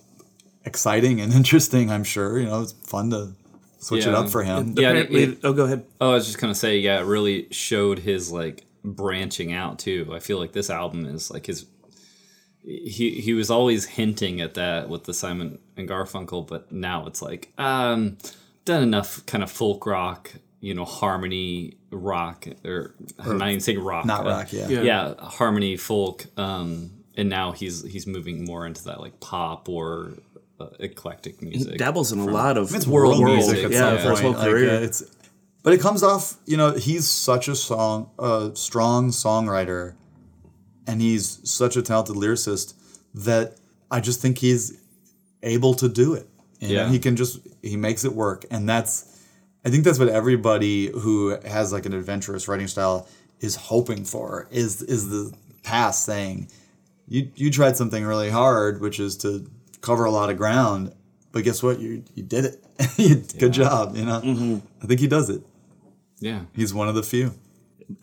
exciting 0.64 1.20
and 1.20 1.32
interesting 1.40 1.90
i'm 1.90 2.04
sure. 2.04 2.38
You 2.38 2.46
know 2.46 2.62
it's 2.62 2.72
fun 2.72 3.10
to 3.10 3.32
switch 3.78 4.06
it 4.06 4.14
up 4.14 4.28
for 4.28 4.42
him. 4.42 4.74
Yeah, 4.76 4.92
it- 4.92 5.10
it- 5.14 5.38
oh 5.44 5.52
go 5.52 5.64
ahead. 5.64 5.84
Oh, 6.00 6.10
I 6.10 6.14
was 6.14 6.26
just 6.26 6.38
gonna 6.38 6.54
say, 6.54 6.78
yeah, 6.78 7.00
it 7.00 7.04
really 7.04 7.46
showed 7.50 7.98
his 8.00 8.30
like 8.32 8.64
branching 8.84 9.52
out 9.52 9.78
too. 9.78 10.10
I 10.14 10.18
feel 10.20 10.38
like 10.38 10.52
this 10.52 10.70
album 10.70 11.06
is 11.06 11.30
like 11.30 11.46
his 11.46 11.66
he 12.62 13.20
he 13.20 13.32
was 13.34 13.50
always 13.50 13.84
hinting 13.84 14.40
at 14.40 14.54
that 14.54 14.88
with 14.88 15.04
the 15.04 15.14
Simon 15.14 15.58
and 15.76 15.88
Garfunkel, 15.88 16.46
but 16.46 16.72
now 16.72 17.06
it's 17.06 17.22
like 17.22 17.52
um 17.58 18.18
done 18.64 18.82
enough 18.82 19.24
kind 19.26 19.44
of 19.44 19.50
folk 19.50 19.86
rock, 19.86 20.32
you 20.60 20.74
know, 20.74 20.84
harmony 20.84 21.74
rock 21.96 22.46
or, 22.64 22.94
I'm 23.18 23.38
not 23.38 23.48
even 23.48 23.60
saying 23.60 23.82
rock, 23.82 24.04
Not 24.04 24.26
uh, 24.26 24.30
rock, 24.30 24.52
yeah. 24.52 24.68
yeah, 24.68 25.14
harmony 25.18 25.76
folk. 25.76 26.26
Um, 26.36 26.90
and 27.16 27.28
now 27.28 27.52
he's 27.52 27.82
he's 27.82 28.06
moving 28.06 28.44
more 28.44 28.66
into 28.66 28.84
that 28.84 29.00
like 29.00 29.18
pop 29.20 29.68
or 29.68 30.12
uh, 30.60 30.66
eclectic 30.80 31.40
music. 31.42 31.78
Dabbles 31.78 32.12
in 32.12 32.18
a 32.18 32.24
lot 32.26 32.56
of 32.58 32.74
It's 32.74 32.86
world 32.86 33.22
music 33.22 33.64
at 33.64 33.70
yeah, 33.70 33.78
some 33.78 33.98
for 33.98 34.10
his 34.10 34.20
whole 34.20 34.32
point. 34.34 34.38
Like, 34.38 34.50
career. 34.50 34.70
uh, 34.76 34.80
it's, 34.80 35.02
but 35.62 35.72
it 35.72 35.80
comes 35.80 36.02
off, 36.02 36.36
you 36.46 36.56
know, 36.56 36.72
he's 36.72 37.08
such 37.08 37.48
a 37.48 37.56
song, 37.56 38.10
uh, 38.18 38.54
strong 38.54 39.10
songwriter, 39.10 39.94
and 40.86 41.00
he's 41.00 41.40
such 41.50 41.76
a 41.76 41.82
talented 41.82 42.16
lyricist 42.16 42.74
that 43.14 43.56
I 43.90 44.00
just 44.00 44.20
think 44.20 44.38
he's 44.38 44.78
able 45.42 45.74
to 45.74 45.88
do 45.88 46.14
it. 46.14 46.28
You 46.60 46.68
Yeah. 46.68 46.84
know, 46.86 46.92
he 46.92 46.98
can 46.98 47.16
just 47.16 47.40
he 47.62 47.76
makes 47.76 48.04
it 48.04 48.12
work, 48.14 48.44
and 48.50 48.68
that's 48.68 49.15
I 49.66 49.70
think 49.70 49.84
that's 49.84 49.98
what 49.98 50.08
everybody 50.08 50.86
who 50.92 51.36
has 51.44 51.72
like 51.72 51.84
an 51.86 51.92
adventurous 51.92 52.46
writing 52.48 52.68
style 52.68 53.08
is 53.40 53.56
hoping 53.56 54.04
for 54.04 54.46
is 54.50 54.80
is 54.82 55.10
the 55.10 55.34
past 55.64 56.04
saying 56.04 56.48
you 57.08 57.30
you 57.34 57.50
tried 57.50 57.76
something 57.76 58.04
really 58.04 58.30
hard, 58.30 58.80
which 58.80 58.98
is 59.00 59.16
to 59.18 59.44
cover 59.80 60.04
a 60.04 60.10
lot 60.10 60.30
of 60.30 60.36
ground, 60.36 60.92
but 61.32 61.44
guess 61.44 61.62
what? 61.62 61.80
You 61.80 62.02
you 62.14 62.22
did 62.22 62.44
it. 62.46 62.64
You- 62.96 63.16
Good 63.38 63.52
job. 63.52 63.96
You 63.96 64.04
know. 64.06 64.62
I 64.82 64.86
think 64.86 65.00
he 65.00 65.06
does 65.08 65.28
it. 65.30 65.42
yeah, 66.20 66.42
He's 66.54 66.72
one 66.72 66.88
of 66.88 66.94
the 66.94 67.02
few. 67.02 67.34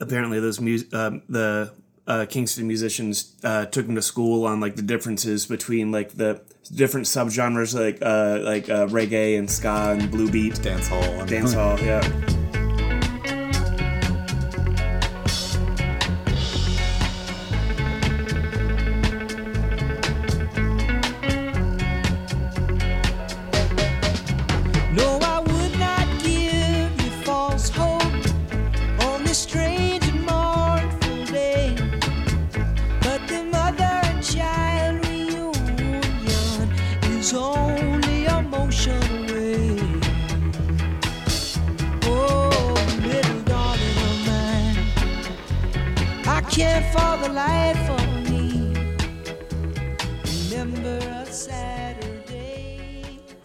apparently 0.00 0.40
those 0.40 0.60
mu- 0.60 0.78
um, 0.92 1.22
the 1.28 1.72
uh, 2.06 2.26
Kingston 2.28 2.66
musicians 2.66 3.34
uh, 3.44 3.66
took 3.66 3.86
him 3.86 3.94
to 3.94 4.02
school 4.02 4.44
on 4.46 4.60
like 4.60 4.76
the 4.76 4.82
differences 4.82 5.46
between 5.46 5.90
like 5.92 6.10
the 6.16 6.40
different 6.74 7.06
subgenres 7.06 7.74
like 7.78 7.98
uh, 8.02 8.38
like 8.42 8.68
uh, 8.68 8.86
reggae 8.88 9.38
and 9.38 9.50
ska 9.50 9.96
and 9.98 10.10
blue 10.10 10.30
beat 10.30 10.60
Dance 10.62 10.88
hall. 10.88 11.02
and- 11.02 11.28
dance 11.28 11.52
hall. 11.54 11.78
Yeah. 11.80 12.00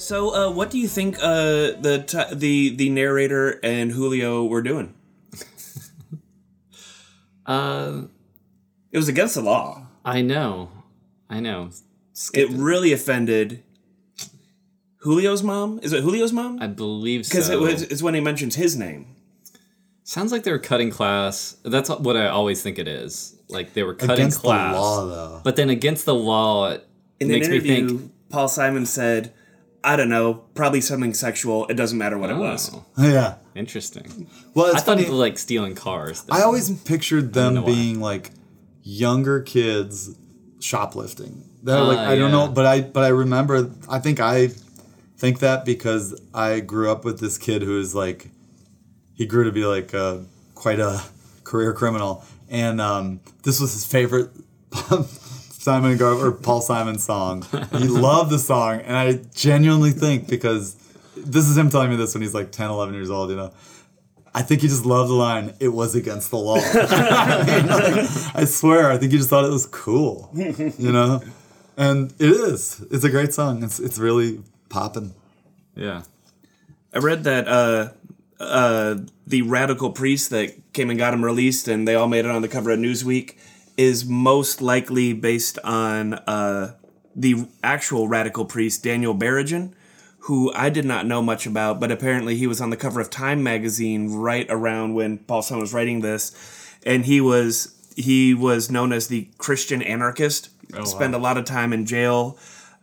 So, 0.10 0.34
uh, 0.34 0.51
what 0.51 0.72
do 0.72 0.80
you 0.80 0.88
think 0.88 1.18
uh, 1.22 1.78
the 1.86 2.04
t- 2.08 2.36
the 2.36 2.75
the 2.75 2.89
narrator 2.89 3.60
and 3.62 3.92
Julio 3.92 4.44
were 4.44 4.63
doing? 4.63 4.96
uh, 7.46 8.01
It 8.92 8.98
was 8.98 9.08
against 9.08 9.36
the 9.36 9.42
law. 9.42 9.86
I 10.04 10.24
know, 10.24 10.72
I 11.30 11.39
know. 11.39 11.70
It 12.34 12.50
really 12.50 12.92
offended 12.92 13.62
Julio's 15.04 15.44
mom. 15.44 15.80
Is 15.84 15.94
it 15.94 16.01
Julio's 16.01 16.34
mom? 16.34 16.58
I 16.60 16.66
believe 16.66 17.28
so. 17.28 17.30
Because 17.30 17.50
it 17.51 17.60
was 17.60 17.84
it's 17.84 18.01
when 18.01 18.16
he 18.16 18.20
mentions 18.20 18.56
his 18.56 18.75
name. 18.75 19.16
Sounds 20.04 20.32
like 20.32 20.42
they 20.42 20.51
were 20.51 20.58
cutting 20.58 20.89
class. 20.89 21.56
That's 21.63 21.88
what 21.88 22.18
I 22.18 22.30
always 22.30 22.63
think 22.63 22.80
it 22.80 22.88
is. 22.88 23.38
Like 23.48 23.74
they 23.74 23.84
were 23.84 23.94
cutting 23.94 24.25
Against 24.25 24.39
class. 24.39 24.74
the 24.74 24.82
law, 24.82 25.06
though. 25.06 25.42
But 25.44 25.56
then 25.56 25.70
against 25.70 26.08
the 26.08 26.16
law, 26.16 26.72
it 26.72 26.88
In 27.20 27.28
makes 27.28 27.46
an 27.46 27.54
me 27.54 27.60
think. 27.60 28.12
Paul 28.32 28.48
Simon 28.48 28.88
said, 28.88 29.34
"I 29.84 29.96
don't 29.96 30.10
know, 30.10 30.34
probably 30.56 30.82
something 30.82 31.14
sexual. 31.14 31.66
It 31.68 31.76
doesn't 31.76 31.98
matter 31.98 32.18
what 32.18 32.30
it 32.30 32.38
was." 32.38 32.72
Oh, 32.74 32.86
yeah. 32.98 33.36
interesting. 33.56 34.28
Well, 34.54 34.68
it's 34.68 34.76
I 34.76 34.80
thought 34.80 34.86
funny. 34.98 35.04
it 35.04 35.10
was 35.10 35.20
like 35.20 35.38
stealing 35.38 35.76
cars. 35.76 36.26
I 36.30 36.42
always 36.42 36.70
pictured 36.84 37.34
them 37.34 37.56
know 37.56 37.62
why. 37.62 37.68
being 37.68 38.00
like 38.00 38.32
younger 38.84 39.42
kids 39.42 40.16
shoplifting. 40.60 41.44
They're 41.64 41.80
like 41.82 41.98
Ah, 41.98 42.10
I 42.10 42.16
don't 42.16 42.32
yeah. 42.32 42.46
know, 42.46 42.48
but 42.48 42.66
I 42.66 42.82
but 42.82 43.04
I 43.04 43.10
remember. 43.10 43.70
I 43.90 44.00
think 44.00 44.20
I 44.20 44.50
think 45.18 45.40
that 45.40 45.66
because 45.66 46.20
I 46.34 46.62
grew 46.62 46.90
up 46.92 47.04
with 47.04 47.20
this 47.20 47.38
kid 47.38 47.62
who 47.62 47.80
is 47.80 47.94
like 47.94 48.30
he 49.14 49.26
grew 49.26 49.44
to 49.44 49.52
be 49.52 49.66
like 49.66 49.94
uh, 49.94 50.20
quite 50.56 50.80
a 50.80 51.02
career 51.44 51.74
criminal, 51.74 52.24
and 52.50 52.80
um, 52.80 53.20
this 53.44 53.60
was 53.60 53.74
his 53.74 53.86
favorite. 53.86 54.30
Simon 55.60 55.98
Gar 55.98 56.13
or 56.13 56.32
Paul 56.32 56.62
Simon 56.62 56.98
song. 56.98 57.46
He 57.74 57.89
loved 57.89 58.32
the 58.32 58.39
song, 58.39 58.80
and 58.80 58.96
I 58.96 59.20
genuinely 59.36 59.92
think 59.92 60.30
because 60.30 60.78
this 61.18 61.50
is 61.50 61.58
him 61.58 61.70
telling 61.70 61.89
me 61.89 61.98
this 61.98 62.16
when 62.16 62.22
he's 62.22 62.34
like 62.34 62.54
10, 62.54 62.70
11 62.70 62.94
years 62.96 63.10
old, 63.10 63.30
you 63.30 63.36
know. 63.36 63.51
I 64.34 64.42
think 64.42 64.62
he 64.62 64.70
just 64.70 64.86
loved 64.86 65.10
the 65.10 65.16
line, 65.16 65.54
it 65.60 65.68
was 65.68 65.96
against 65.96 66.32
the 66.32 66.38
law. 66.38 66.60
I, 66.63 68.32
I 68.36 68.46
swear, 68.46 68.89
I 68.89 68.98
think 68.98 69.12
he 69.12 69.18
just 69.18 69.30
thought 69.30 69.44
it 69.44 69.51
was 69.51 69.66
cool, 69.66 70.30
you 70.34 70.94
know? 70.94 71.22
And 71.75 72.13
it 72.20 72.32
is. 72.32 72.86
It's 72.89 73.04
a 73.04 73.10
great 73.10 73.34
song. 73.34 73.62
It's, 73.62 73.80
it's 73.82 74.00
really 74.00 74.42
popping. 74.70 75.13
Yeah. 75.75 76.04
I 76.94 77.00
read 77.00 77.25
that 77.25 77.50
uh, 77.50 77.89
uh, 78.39 78.96
the 79.28 79.42
radical 79.42 79.92
priest 79.92 80.30
that 80.30 80.72
came 80.72 80.89
and 80.89 80.98
got 80.98 81.13
him 81.13 81.25
released, 81.25 81.68
and 81.68 81.86
they 81.86 81.96
all 81.96 82.08
made 82.08 82.24
it 82.24 82.32
on 82.32 82.42
the 82.42 82.48
cover 82.48 82.72
of 82.72 82.80
Newsweek, 82.80 83.36
is 83.80 84.06
most 84.06 84.62
likely 84.62 85.14
based 85.14 85.58
on 85.60 86.14
uh, 86.14 86.76
the 87.16 87.48
actual 87.64 88.10
radical 88.10 88.44
priest 88.44 88.84
Daniel 88.84 89.16
Berrigan, 89.16 89.72
who 90.24 90.52
I 90.54 90.70
did 90.70 90.84
not 90.84 91.06
know 91.06 91.22
much 91.22 91.46
about, 91.46 91.80
but 91.80 91.90
apparently 91.90 92.36
he 92.36 92.46
was 92.46 92.60
on 92.60 92.72
the 92.72 92.76
cover 92.76 93.00
of 93.00 93.10
Time 93.10 93.42
magazine 93.42 94.12
right 94.16 94.46
around 94.50 94.96
when 94.96 95.20
Paul 95.20 95.42
Simon 95.42 95.62
was 95.62 95.74
writing 95.74 96.02
this, 96.02 96.36
and 96.86 97.06
he 97.06 97.22
was 97.22 97.74
he 97.96 98.34
was 98.34 98.70
known 98.70 98.92
as 98.92 99.08
the 99.08 99.30
Christian 99.38 99.82
anarchist. 99.82 100.50
Spent 100.84 101.16
a 101.16 101.18
lot 101.18 101.38
of 101.38 101.46
time 101.46 101.72
in 101.72 101.86
jail. 101.86 102.38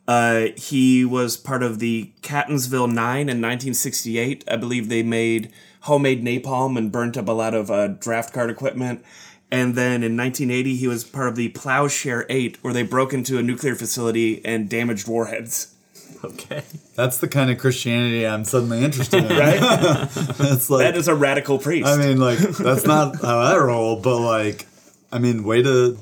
Uh, 0.09 0.47
he 0.57 1.05
was 1.05 1.37
part 1.37 1.62
of 1.62 1.79
the 1.79 2.11
Catonsville 2.23 2.91
Nine 2.91 3.29
in 3.29 3.43
1968. 3.43 4.45
I 4.49 4.57
believe 4.57 4.88
they 4.88 5.03
made 5.03 5.53
homemade 5.81 6.25
napalm 6.25 6.79
and 6.79 6.91
burnt 6.91 7.19
up 7.19 7.29
a 7.29 7.33
lot 7.33 7.53
of 7.53 7.71
uh, 7.71 7.88
draft 7.88 8.33
card 8.33 8.49
equipment. 8.49 9.05
And 9.50 9.75
then 9.76 10.03
in 10.03 10.17
1980, 10.17 10.76
he 10.76 10.88
was 10.88 11.05
part 11.05 11.29
of 11.29 11.37
the 11.37 11.49
Plowshare 11.50 12.26
Eight, 12.29 12.59
where 12.62 12.73
they 12.73 12.83
broke 12.83 13.12
into 13.12 13.38
a 13.38 13.43
nuclear 13.43 13.75
facility 13.76 14.45
and 14.45 14.69
damaged 14.69 15.07
warheads. 15.07 15.75
Okay. 16.25 16.62
That's 16.97 17.19
the 17.19 17.29
kind 17.29 17.50
of 17.50 17.59
Christianity 17.59 18.26
I'm 18.26 18.45
suddenly 18.45 18.83
interested 18.83 19.25
in. 19.25 19.29
Right? 19.37 19.61
It's 20.41 20.69
like, 20.71 20.81
that 20.81 20.97
is 20.97 21.09
a 21.09 21.15
radical 21.15 21.59
priest. 21.59 21.87
I 21.87 21.97
mean, 21.97 22.19
like, 22.19 22.38
that's 22.38 22.87
not 22.87 23.21
how 23.23 23.38
I 23.38 23.57
roll, 23.57 23.97
but 24.00 24.19
like, 24.19 24.67
I 25.12 25.19
mean, 25.19 25.45
way 25.45 25.62
to 25.62 25.97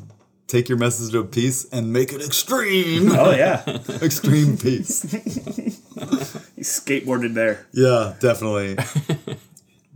take 0.46 0.68
your 0.68 0.78
message 0.78 1.14
of 1.14 1.30
peace 1.30 1.66
and 1.72 1.92
make 1.92 2.12
it 2.12 2.22
extreme. 2.22 3.10
oh 3.12 3.32
yeah, 3.32 3.62
extreme 4.02 4.56
peace. 4.56 5.02
he 5.02 6.62
skateboarded 6.62 7.34
there. 7.34 7.66
Yeah, 7.72 8.14
definitely. 8.20 8.76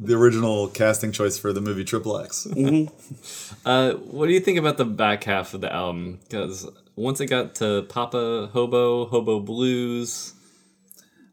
The 0.08 0.14
original 0.14 0.68
casting 0.68 1.12
choice 1.12 1.38
for 1.38 1.52
the 1.52 1.60
movie 1.60 1.84
Triple 1.84 2.18
X. 2.18 2.46
Uh, 3.64 3.92
what 3.94 4.26
do 4.26 4.32
you 4.32 4.40
think 4.40 4.58
about 4.58 4.76
the 4.78 4.84
back 4.84 5.24
half 5.24 5.52
of 5.54 5.60
the 5.60 5.70
album? 5.72 6.18
Because 6.22 6.66
once 6.96 7.20
it 7.20 7.26
got 7.26 7.54
to 7.56 7.82
Papa 7.88 8.48
Hobo, 8.52 9.04
Hobo 9.06 9.40
Blues, 9.40 10.32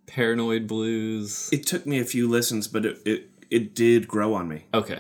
Paranoid 0.08 0.68
Blues. 0.68 1.50
It 1.52 1.66
took 1.66 1.86
me 1.86 2.00
a 2.00 2.06
few 2.06 2.28
listens, 2.30 2.68
but 2.68 2.86
it 2.86 2.98
it, 3.06 3.30
it 3.50 3.76
did 3.76 4.08
grow 4.08 4.34
on 4.34 4.48
me. 4.48 4.66
Okay. 4.74 5.00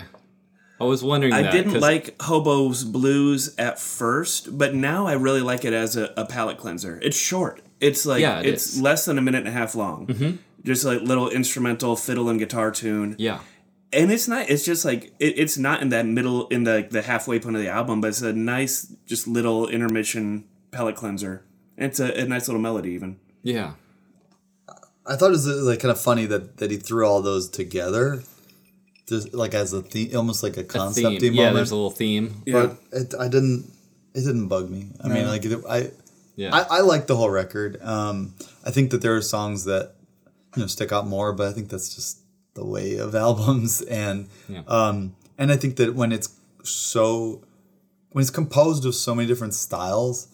I 0.79 0.84
was 0.84 1.03
wondering 1.03 1.34
I 1.34 1.44
that, 1.44 1.51
didn't 1.51 1.74
'cause- 1.74 1.82
like 1.82 2.22
Hobo's 2.22 2.84
Blues 2.84 3.55
at 3.58 3.79
first, 3.79 4.58
but 4.58 4.75
now 4.75 5.08
I 5.08 5.13
really 5.13 5.41
like 5.41 5.63
it 5.65 5.74
as 5.74 5.96
a, 5.96 6.13
a 6.17 6.25
palate 6.25 6.58
cleanser. 6.58 7.00
It's 7.01 7.17
short. 7.17 7.62
It's 7.79 8.05
like 8.05 8.22
Yeah, 8.22 8.39
it 8.39 8.46
it's 8.48 8.67
is. 8.67 8.74
Mm-hmm. 8.75 8.84
less 8.84 9.05
than 9.05 9.17
a 9.17 9.22
minute 9.22 9.39
and 9.39 9.48
a 9.48 9.51
half 9.51 9.75
long. 9.75 10.39
Just 10.63 10.84
like 10.84 11.01
little 11.01 11.29
instrumental 11.29 11.96
fiddle 11.96 12.27
and 12.29 12.39
guitar 12.39 12.72
tune. 12.72 13.15
Yeah. 13.20 13.39
And 13.96 14.12
it's 14.12 14.28
not 14.28 14.50
it's 14.50 14.66
just 14.66 14.84
like 14.86 15.06
it, 15.20 15.40
it's 15.40 15.58
not 15.58 15.82
in 15.82 15.90
that 15.90 16.06
middle 16.06 16.48
in 16.50 16.64
the 16.66 16.88
the 16.90 17.02
halfway 17.02 17.40
point 17.40 17.56
of 17.56 17.62
the 17.62 17.70
album, 17.70 18.02
but 18.02 18.08
it's 18.10 18.22
a 18.22 18.34
nice 18.34 18.94
just 19.06 19.28
little 19.28 19.68
intermission 19.68 20.46
palate 20.72 20.96
cleanser. 20.96 21.44
And 21.78 21.88
it's 21.88 22.00
a, 22.00 22.14
a 22.22 22.25
nice 22.25 22.48
little 22.48 22.62
melody 22.62 22.92
even. 22.92 23.20
Yeah. 23.44 23.74
I 25.08 25.16
thought 25.16 25.28
it 25.28 25.32
was 25.32 25.48
like 25.48 25.80
kind 25.80 25.92
of 25.92 26.00
funny 26.00 26.25
that, 26.25 26.58
that 26.58 26.72
he 26.72 26.78
threw 26.78 27.06
all 27.06 27.22
those 27.22 27.48
together, 27.50 28.24
just 29.08 29.34
like 29.34 29.54
as 29.54 29.72
a 29.72 29.82
theme, 29.84 30.16
almost 30.16 30.42
like 30.42 30.58
a 30.58 30.62
A 30.62 30.64
concept 30.64 31.20
theme. 31.22 31.36
moment. 31.36 31.36
Yeah, 31.36 31.54
there's 31.54 31.72
a 31.72 31.75
little 31.75 31.92
theme. 31.92 32.42
but 32.48 32.78
it, 32.92 33.14
I 33.20 33.28
didn't. 33.28 33.72
it 34.16 34.22
didn't 34.22 34.48
bug 34.48 34.70
me. 34.70 34.88
I 35.04 35.08
mean, 35.10 35.28
like 35.28 35.46
it, 35.46 35.60
I, 35.70 35.92
Yeah. 36.36 36.56
I, 36.56 36.78
I 36.78 36.82
like 36.82 37.06
the 37.08 37.16
whole 37.16 37.30
record. 37.30 37.78
Um, 37.84 38.34
I 38.66 38.72
think 38.72 38.90
that 38.92 39.02
there 39.02 39.16
are 39.16 39.22
songs 39.22 39.66
that 39.66 39.94
you 40.56 40.62
know 40.64 40.68
stick 40.68 40.92
out 40.92 41.06
more, 41.06 41.34
but 41.34 41.48
I 41.50 41.54
think 41.54 41.70
that's 41.70 41.94
just 41.94 42.18
the 42.56 42.66
way 42.66 42.98
of 42.98 43.14
albums, 43.16 43.82
and 44.04 44.28
Yeah. 44.50 44.64
um, 44.68 45.16
and 45.38 45.52
I 45.52 45.58
think 45.58 45.76
that 45.78 45.94
when 45.96 46.12
it's 46.12 46.30
so 46.64 47.42
when 48.12 48.22
it's 48.22 48.32
composed 48.32 48.86
of 48.86 48.96
so 48.96 49.14
many 49.14 49.28
different 49.28 49.54
styles, 49.54 50.28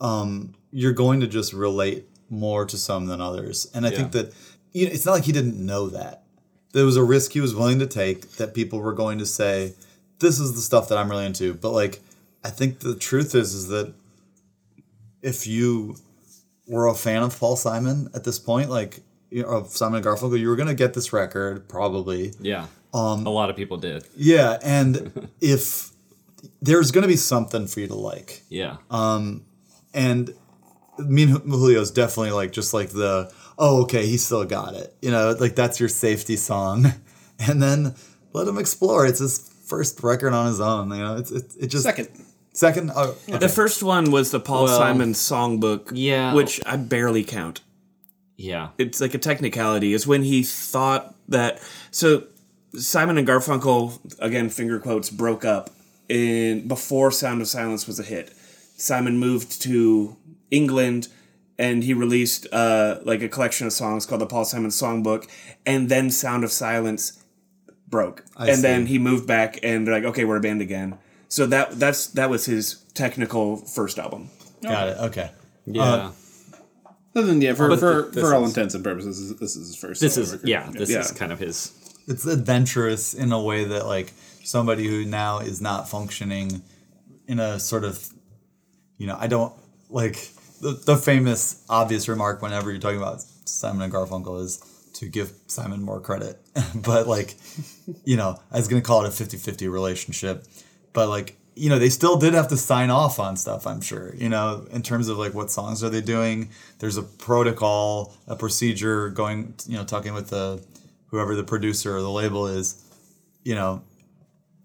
um, 0.00 0.54
you're 0.70 0.92
going 0.92 1.20
to 1.20 1.26
just 1.26 1.52
relate 1.52 2.06
more 2.30 2.64
to 2.66 2.76
some 2.78 3.06
than 3.06 3.20
others, 3.20 3.66
and 3.74 3.86
I 3.86 3.90
think 3.90 4.12
that 4.12 4.32
you 4.72 4.86
know, 4.86 4.92
it's 4.92 5.04
not 5.04 5.12
like 5.12 5.24
he 5.24 5.32
didn't 5.32 5.58
know 5.64 5.88
that. 5.88 6.22
There 6.72 6.84
was 6.86 6.96
a 6.96 7.02
risk 7.02 7.32
he 7.32 7.40
was 7.40 7.54
willing 7.54 7.78
to 7.80 7.86
take 7.86 8.32
that 8.38 8.54
people 8.54 8.80
were 8.80 8.94
going 8.94 9.18
to 9.18 9.26
say, 9.26 9.74
"This 10.20 10.38
is 10.40 10.54
the 10.54 10.60
stuff 10.62 10.88
that 10.88 10.96
I'm 10.98 11.10
really 11.10 11.26
into," 11.26 11.54
but 11.54 11.72
like. 11.72 12.00
I 12.44 12.50
think 12.50 12.80
the 12.80 12.96
truth 12.96 13.36
is 13.36 13.54
is 13.54 13.68
that 13.68 13.94
if 15.22 15.46
you 15.46 15.94
were 16.66 16.88
a 16.88 16.94
fan 16.94 17.22
of 17.22 17.38
Paul 17.38 17.54
Simon 17.54 18.08
at 18.14 18.24
this 18.24 18.40
point, 18.40 18.68
like 18.68 18.98
of 19.46 19.68
Simon 19.68 19.96
and 19.96 20.04
Garfunkel, 20.06 20.38
you 20.38 20.48
were 20.48 20.56
gonna 20.56 20.74
get 20.74 20.94
this 20.94 21.12
record 21.12 21.68
probably. 21.68 22.32
yeah. 22.40 22.66
Um, 22.94 23.26
a 23.26 23.30
lot 23.30 23.48
of 23.48 23.56
people 23.56 23.78
did. 23.78 24.04
Yeah, 24.16 24.58
and 24.62 25.28
if 25.40 25.90
there's 26.60 26.90
gonna 26.90 27.06
be 27.08 27.16
something 27.16 27.66
for 27.66 27.80
you 27.80 27.86
to 27.88 27.94
like, 27.94 28.42
Yeah. 28.50 28.76
Um, 28.90 29.44
and 29.94 30.34
me 30.98 31.22
and 31.24 31.42
Julio's 31.50 31.90
definitely 31.90 32.32
like 32.32 32.52
just 32.52 32.74
like 32.74 32.90
the 32.90 33.32
oh 33.58 33.82
okay 33.82 34.06
he 34.06 34.16
still 34.18 34.44
got 34.44 34.74
it, 34.74 34.94
you 35.00 35.10
know, 35.10 35.34
like 35.40 35.54
that's 35.54 35.80
your 35.80 35.88
safety 35.88 36.36
song, 36.36 36.86
and 37.38 37.62
then 37.62 37.94
let 38.34 38.46
him 38.46 38.58
explore. 38.58 39.06
It's 39.06 39.20
his 39.20 39.38
first 39.66 40.02
record 40.02 40.34
on 40.34 40.46
his 40.46 40.60
own, 40.60 40.90
you 40.90 40.98
know. 40.98 41.16
It's 41.16 41.30
it, 41.30 41.52
it 41.58 41.66
just 41.68 41.84
Second. 41.84 42.08
second. 42.52 42.90
Oh, 42.94 43.16
okay. 43.28 43.38
The 43.38 43.48
first 43.48 43.82
one 43.82 44.10
was 44.10 44.30
the 44.30 44.40
Paul 44.40 44.64
Well, 44.64 44.78
Simon 44.78 45.12
songbook, 45.14 45.92
yeah. 45.94 46.34
which 46.34 46.60
I 46.66 46.76
barely 46.76 47.24
count. 47.24 47.62
Yeah. 48.36 48.70
It's 48.78 49.00
like 49.00 49.14
a 49.14 49.18
technicality. 49.18 49.92
Is 49.92 50.06
when 50.06 50.22
he 50.22 50.42
thought 50.42 51.14
that. 51.28 51.60
So 51.90 52.24
Simon 52.74 53.18
and 53.18 53.26
Garfunkel, 53.26 53.98
again, 54.18 54.48
finger 54.48 54.78
quotes, 54.78 55.10
broke 55.10 55.44
up 55.44 55.70
in 56.08 56.66
before 56.66 57.10
Sound 57.10 57.40
of 57.40 57.48
Silence 57.48 57.86
was 57.86 57.98
a 58.00 58.02
hit. 58.02 58.32
Simon 58.76 59.18
moved 59.18 59.62
to 59.62 60.16
England 60.50 61.08
and 61.58 61.84
he 61.84 61.94
released 61.94 62.46
uh, 62.52 62.98
like 63.04 63.22
a 63.22 63.28
collection 63.28 63.66
of 63.66 63.72
songs 63.72 64.06
called 64.06 64.20
the 64.20 64.26
Paul 64.26 64.44
Simon 64.44 64.70
Songbook, 64.70 65.28
and 65.64 65.88
then 65.88 66.10
Sound 66.10 66.44
of 66.44 66.50
Silence 66.50 67.22
broke, 67.86 68.24
and 68.36 68.56
see. 68.56 68.62
then 68.62 68.86
he 68.86 68.98
moved 68.98 69.26
back 69.26 69.60
and 69.62 69.86
they're 69.86 69.94
like, 69.94 70.04
okay, 70.04 70.24
we're 70.24 70.38
a 70.38 70.40
band 70.40 70.60
again. 70.60 70.98
So 71.28 71.46
that 71.46 71.78
that's 71.78 72.08
that 72.08 72.30
was 72.30 72.46
his 72.46 72.82
technical 72.94 73.56
first 73.56 73.98
album. 73.98 74.30
got 74.62 74.88
it. 74.88 74.98
Okay. 74.98 75.30
Yeah. 75.66 76.10
Other 77.14 77.26
than 77.26 77.42
yeah, 77.42 77.54
for 77.54 77.68
But 77.68 77.78
for, 77.80 78.10
th- 78.10 78.24
for 78.24 78.34
all 78.34 78.44
is- 78.44 78.50
intents 78.50 78.74
and 78.74 78.82
purposes, 78.82 79.36
this 79.36 79.56
is, 79.56 79.68
his 79.68 79.76
first. 79.76 80.00
this 80.00 80.16
is 80.16 80.32
record. 80.32 80.48
yeah. 80.48 80.70
This 80.70 80.90
Yeah. 80.90 81.00
is 81.00 81.10
kind 81.12 81.30
of 81.32 81.38
his. 81.38 81.72
it's 82.08 82.24
adventurous 82.26 83.14
in 83.14 83.32
a 83.32 83.40
way 83.40 83.64
that 83.64 83.86
like 83.86 84.12
somebody 84.44 84.86
who 84.88 85.04
now 85.04 85.38
is 85.38 85.60
not 85.60 85.88
functioning 85.88 86.62
in 87.28 87.38
a 87.38 87.60
sort 87.60 87.84
of 87.84 88.08
you 88.98 89.06
know 89.06 89.16
i 89.20 89.28
don't 89.28 89.52
like 89.88 90.16
the, 90.60 90.72
the 90.84 90.96
famous 90.96 91.64
obvious 91.68 92.08
remark 92.08 92.42
whenever 92.42 92.70
you're 92.72 92.80
talking 92.80 92.98
about 92.98 93.22
simon 93.44 93.82
and 93.82 93.92
garfunkel 93.92 94.42
is 94.42 94.58
to 94.94 95.06
give 95.06 95.32
simon 95.46 95.80
more 95.80 96.00
credit 96.00 96.40
but 96.74 97.06
like 97.06 97.36
you 98.04 98.16
know 98.16 98.36
i 98.50 98.56
was 98.56 98.66
gonna 98.66 98.82
call 98.82 99.04
it 99.04 99.08
a 99.08 99.24
50-50 99.24 99.70
relationship 99.70 100.44
but 100.92 101.08
like 101.08 101.36
you 101.54 101.68
know 101.68 101.78
they 101.78 101.88
still 101.88 102.16
did 102.16 102.34
have 102.34 102.48
to 102.48 102.56
sign 102.56 102.90
off 102.90 103.18
on 103.18 103.36
stuff 103.36 103.66
i'm 103.66 103.80
sure 103.80 104.14
you 104.16 104.28
know 104.28 104.66
in 104.70 104.82
terms 104.82 105.08
of 105.08 105.18
like 105.18 105.34
what 105.34 105.50
songs 105.50 105.82
are 105.84 105.90
they 105.90 106.00
doing 106.00 106.48
there's 106.78 106.96
a 106.96 107.02
protocol 107.02 108.14
a 108.26 108.36
procedure 108.36 109.10
going 109.10 109.54
you 109.66 109.76
know 109.76 109.84
talking 109.84 110.14
with 110.14 110.30
the 110.30 110.62
whoever 111.06 111.34
the 111.34 111.44
producer 111.44 111.96
or 111.96 112.00
the 112.00 112.10
label 112.10 112.46
is 112.46 112.82
you 113.44 113.54
know 113.54 113.82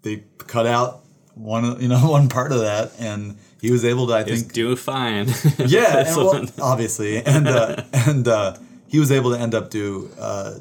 they 0.02 0.22
cut 0.38 0.66
out 0.66 1.04
one 1.34 1.80
you 1.80 1.88
know 1.88 1.98
one 2.10 2.28
part 2.28 2.52
of 2.52 2.60
that 2.60 2.92
and 2.98 3.36
he 3.60 3.70
was 3.70 3.84
able 3.84 4.06
to 4.06 4.14
i 4.14 4.22
think 4.22 4.52
doing 4.52 4.76
fine. 4.76 5.26
yeah 5.58 6.06
and, 6.06 6.16
well, 6.16 6.46
obviously 6.60 7.22
and 7.24 7.48
uh, 7.48 7.82
and 7.92 8.26
uh, 8.28 8.56
he 8.86 8.98
was 8.98 9.12
able 9.12 9.30
to 9.32 9.38
end 9.38 9.54
up 9.54 9.70
do 9.70 10.10
uh, 10.18 10.54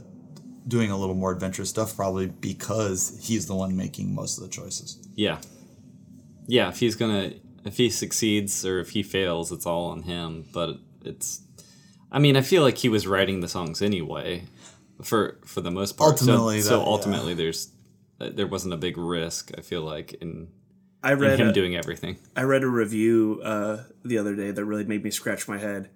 doing 0.67 0.91
a 0.91 0.97
little 0.97 1.15
more 1.15 1.31
adventurous 1.31 1.69
stuff 1.69 1.95
probably 1.95 2.27
because 2.27 3.17
he's 3.21 3.47
the 3.47 3.55
one 3.55 3.77
making 3.77 4.13
most 4.13 4.37
of 4.37 4.43
the 4.43 4.49
choices 4.49 4.99
Yeah. 5.15 5.39
Yeah, 6.47 6.69
if 6.69 6.79
he's 6.79 6.95
gonna 6.95 7.33
if 7.65 7.77
he 7.77 7.89
succeeds 7.89 8.65
or 8.65 8.79
if 8.79 8.91
he 8.91 9.03
fails, 9.03 9.51
it's 9.51 9.65
all 9.65 9.85
on 9.89 10.03
him. 10.03 10.45
But 10.53 10.77
it's 11.03 11.41
I 12.11 12.19
mean, 12.19 12.35
I 12.37 12.41
feel 12.41 12.63
like 12.63 12.77
he 12.77 12.89
was 12.89 13.05
writing 13.05 13.41
the 13.41 13.47
songs 13.49 13.81
anyway, 13.81 14.43
for 15.03 15.39
for 15.45 15.61
the 15.61 15.71
most 15.71 15.97
part. 15.97 16.17
So- 16.19 16.31
Ultimately, 16.31 16.61
so, 16.61 16.69
that- 16.69 16.77
yeah. 16.85 16.91
ultimately, 16.91 17.33
there's 17.33 17.71
uh, 18.19 18.29
there 18.33 18.47
wasn't 18.47 18.73
a 18.73 18.77
big 18.77 18.97
risk. 18.97 19.51
I 19.57 19.61
feel 19.61 19.81
like 19.81 20.13
in, 20.13 20.47
I 21.03 21.13
read 21.13 21.39
him 21.39 21.49
a- 21.49 21.53
doing 21.53 21.75
everything. 21.75 22.17
I 22.35 22.43
read 22.43 22.63
a 22.63 22.67
review 22.67 23.41
uh, 23.43 23.83
the 24.03 24.17
other 24.17 24.35
day 24.35 24.51
that 24.51 24.65
really 24.65 24.85
made 24.85 25.03
me 25.03 25.11
scratch 25.11 25.47
my 25.47 25.57
head. 25.59 25.89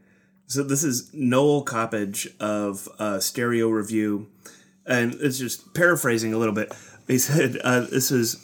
So 0.48 0.64
this 0.64 0.84
is 0.84 1.10
Noel 1.14 1.64
Coppage 1.64 2.28
of 2.42 2.90
uh, 3.00 3.20
Stereo 3.22 3.70
Review, 3.70 4.28
and 4.86 5.14
it's 5.22 5.40
just 5.40 5.74
paraphrasing 5.74 6.34
a 6.34 6.38
little 6.38 6.54
bit. 6.54 6.74
He 7.08 7.18
said 7.18 7.58
uh, 7.64 7.82
this 7.82 8.12
is 8.12 8.36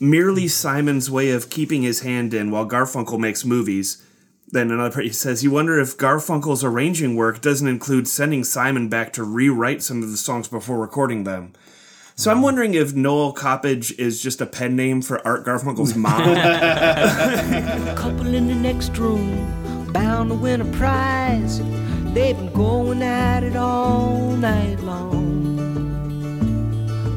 merely 0.00 0.48
Simon's 0.48 1.10
way 1.10 1.30
of 1.30 1.50
keeping 1.50 1.82
his 1.82 2.00
hand 2.00 2.32
in 2.32 2.50
while 2.50 2.66
Garfunkel 2.66 3.18
makes 3.18 3.44
movies. 3.44 4.02
Then 4.48 4.70
another 4.70 4.90
part 4.90 5.04
he 5.04 5.12
says, 5.12 5.44
"You 5.44 5.52
wonder 5.52 5.78
if 5.78 5.96
Garfunkel's 5.96 6.64
arranging 6.64 7.14
work 7.14 7.40
doesn't 7.40 7.68
include 7.68 8.08
sending 8.08 8.42
Simon 8.42 8.88
back 8.88 9.12
to 9.12 9.22
rewrite 9.22 9.82
some 9.82 10.02
of 10.02 10.10
the 10.10 10.16
songs 10.16 10.48
before 10.48 10.80
recording 10.80 11.24
them." 11.24 11.52
So 12.16 12.30
I'm 12.30 12.42
wondering 12.42 12.74
if 12.74 12.94
Noel 12.94 13.32
Coppage 13.32 13.98
is 13.98 14.20
just 14.20 14.40
a 14.40 14.46
pen 14.46 14.76
name 14.76 15.00
for 15.00 15.24
Art 15.26 15.46
Garfunkel's 15.46 15.94
mom. 15.94 16.34
couple 17.96 18.34
in 18.34 18.48
the 18.48 18.54
next 18.54 18.98
room, 18.98 19.92
bound 19.92 20.30
to 20.30 20.34
win 20.34 20.60
a 20.60 20.66
prize. 20.76 21.60
They've 22.12 22.36
been 22.36 22.52
going 22.52 23.02
at 23.02 23.44
it 23.44 23.56
all 23.56 24.32
night 24.32 24.80
long. 24.80 25.29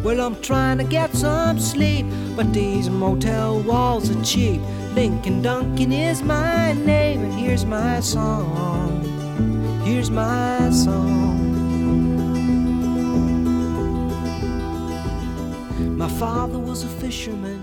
Well, 0.03 0.19
I'm 0.19 0.41
trying 0.41 0.79
to 0.79 0.83
get 0.83 1.13
some 1.13 1.57
sleep, 1.59 2.05
but 2.35 2.51
these 2.51 2.89
motel 2.89 3.61
walls 3.61 4.09
are 4.09 4.21
cheap. 4.21 4.61
Lincoln 4.95 5.41
Duncan 5.41 5.93
is 5.93 6.21
my 6.21 6.73
name, 6.73 7.23
and 7.23 7.33
here's 7.33 7.65
my 7.65 8.01
song. 8.01 9.01
Here's 9.85 10.09
my 10.11 10.69
song. 10.71 11.23
My 15.97 16.09
father 16.09 16.59
was 16.59 16.83
a 16.83 16.87
fisherman. 16.87 17.61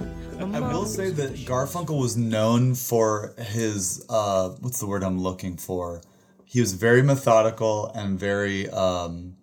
I 0.55 0.61
will 0.61 0.87
say 0.87 1.11
that. 1.11 1.35
Garfunkel 1.35 2.01
was 2.01 2.17
known 2.17 2.75
for 2.75 3.35
his 3.37 4.03
uh, 4.09 4.49
what's 4.61 4.81
the 4.81 4.87
word 4.87 5.05
I'm 5.05 5.21
looking 5.21 5.59
for? 5.59 6.01
He 6.47 6.61
was 6.61 6.73
very 6.73 7.03
methodical 7.03 7.93
and 7.95 8.19
very 8.19 8.69
um, 8.71 9.37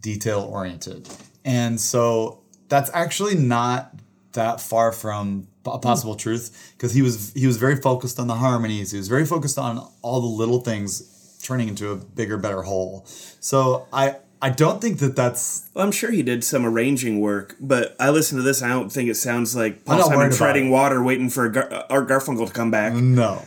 detail 0.00 0.40
oriented, 0.40 1.08
and 1.48 1.80
so 1.80 2.40
that's 2.68 2.90
actually 2.92 3.34
not 3.34 3.94
that 4.32 4.60
far 4.60 4.92
from 4.92 5.48
a 5.64 5.78
possible 5.78 6.14
truth 6.14 6.74
because 6.76 6.92
he 6.92 7.00
was 7.00 7.32
he 7.34 7.46
was 7.46 7.56
very 7.56 7.76
focused 7.76 8.20
on 8.20 8.26
the 8.26 8.34
harmonies. 8.34 8.90
He 8.90 8.98
was 8.98 9.08
very 9.08 9.24
focused 9.24 9.58
on 9.58 9.86
all 10.02 10.20
the 10.20 10.26
little 10.26 10.60
things 10.60 11.38
turning 11.42 11.68
into 11.68 11.90
a 11.90 11.96
bigger, 11.96 12.36
better 12.36 12.62
whole. 12.62 13.04
So 13.40 13.86
I 13.92 14.16
I 14.42 14.50
don't 14.50 14.80
think 14.80 14.98
that 14.98 15.16
that's 15.16 15.70
Well, 15.72 15.86
I'm 15.86 15.92
sure 15.92 16.10
he 16.10 16.22
did 16.22 16.44
some 16.44 16.66
arranging 16.66 17.18
work, 17.20 17.56
but 17.58 17.96
I 17.98 18.10
listen 18.10 18.36
to 18.36 18.42
this. 18.42 18.62
I 18.62 18.68
don't 18.68 18.92
think 18.92 19.08
it 19.08 19.14
sounds 19.16 19.56
like 19.56 19.86
Paul 19.86 19.98
not 19.98 20.06
Simon 20.08 20.30
treading 20.30 20.70
water, 20.70 21.02
waiting 21.02 21.30
for 21.30 21.48
Gar- 21.48 21.72
uh, 21.72 21.86
Art 21.88 22.08
Garfunkel 22.08 22.46
to 22.46 22.52
come 22.52 22.70
back. 22.70 22.92
No. 22.92 23.42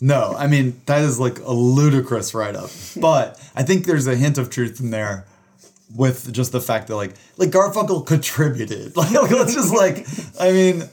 No, 0.00 0.34
I 0.36 0.48
mean 0.48 0.82
that 0.86 1.02
is 1.02 1.20
like 1.20 1.38
a 1.38 1.52
ludicrous 1.52 2.34
write 2.34 2.56
up. 2.56 2.70
But 3.00 3.40
I 3.54 3.62
think 3.62 3.86
there's 3.86 4.08
a 4.08 4.16
hint 4.16 4.36
of 4.36 4.50
truth 4.50 4.80
in 4.80 4.90
there 4.90 5.26
with 5.94 6.32
just 6.32 6.52
the 6.52 6.60
fact 6.60 6.88
that 6.88 6.96
like 6.96 7.14
like 7.36 7.50
Garfunkel 7.50 8.06
contributed. 8.06 8.94
Like, 8.96 9.30
let's 9.30 9.54
just 9.54 9.72
like 9.74 10.06
I 10.40 10.52
mean 10.52 10.88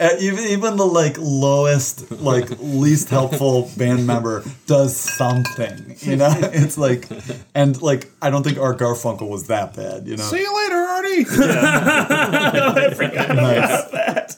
uh, 0.00 0.10
even 0.20 0.44
even 0.44 0.76
the 0.76 0.86
like 0.86 1.16
lowest 1.18 2.10
like 2.12 2.48
least 2.60 3.08
helpful 3.08 3.70
band 3.76 4.06
member 4.06 4.44
does 4.66 4.96
something, 4.96 5.96
you 6.00 6.16
know? 6.16 6.32
It's 6.52 6.78
like 6.78 7.08
and 7.54 7.80
like 7.82 8.10
I 8.22 8.30
don't 8.30 8.42
think 8.42 8.58
Art 8.58 8.78
Garfunkel 8.78 9.28
was 9.28 9.48
that 9.48 9.74
bad, 9.74 10.06
you 10.06 10.16
know. 10.16 10.22
See 10.22 10.40
you 10.40 10.56
later, 10.62 10.76
Artie. 10.76 11.24
Yeah. 11.48 12.72
I 12.76 12.94
forgot 12.94 13.36
nice. 13.36 14.34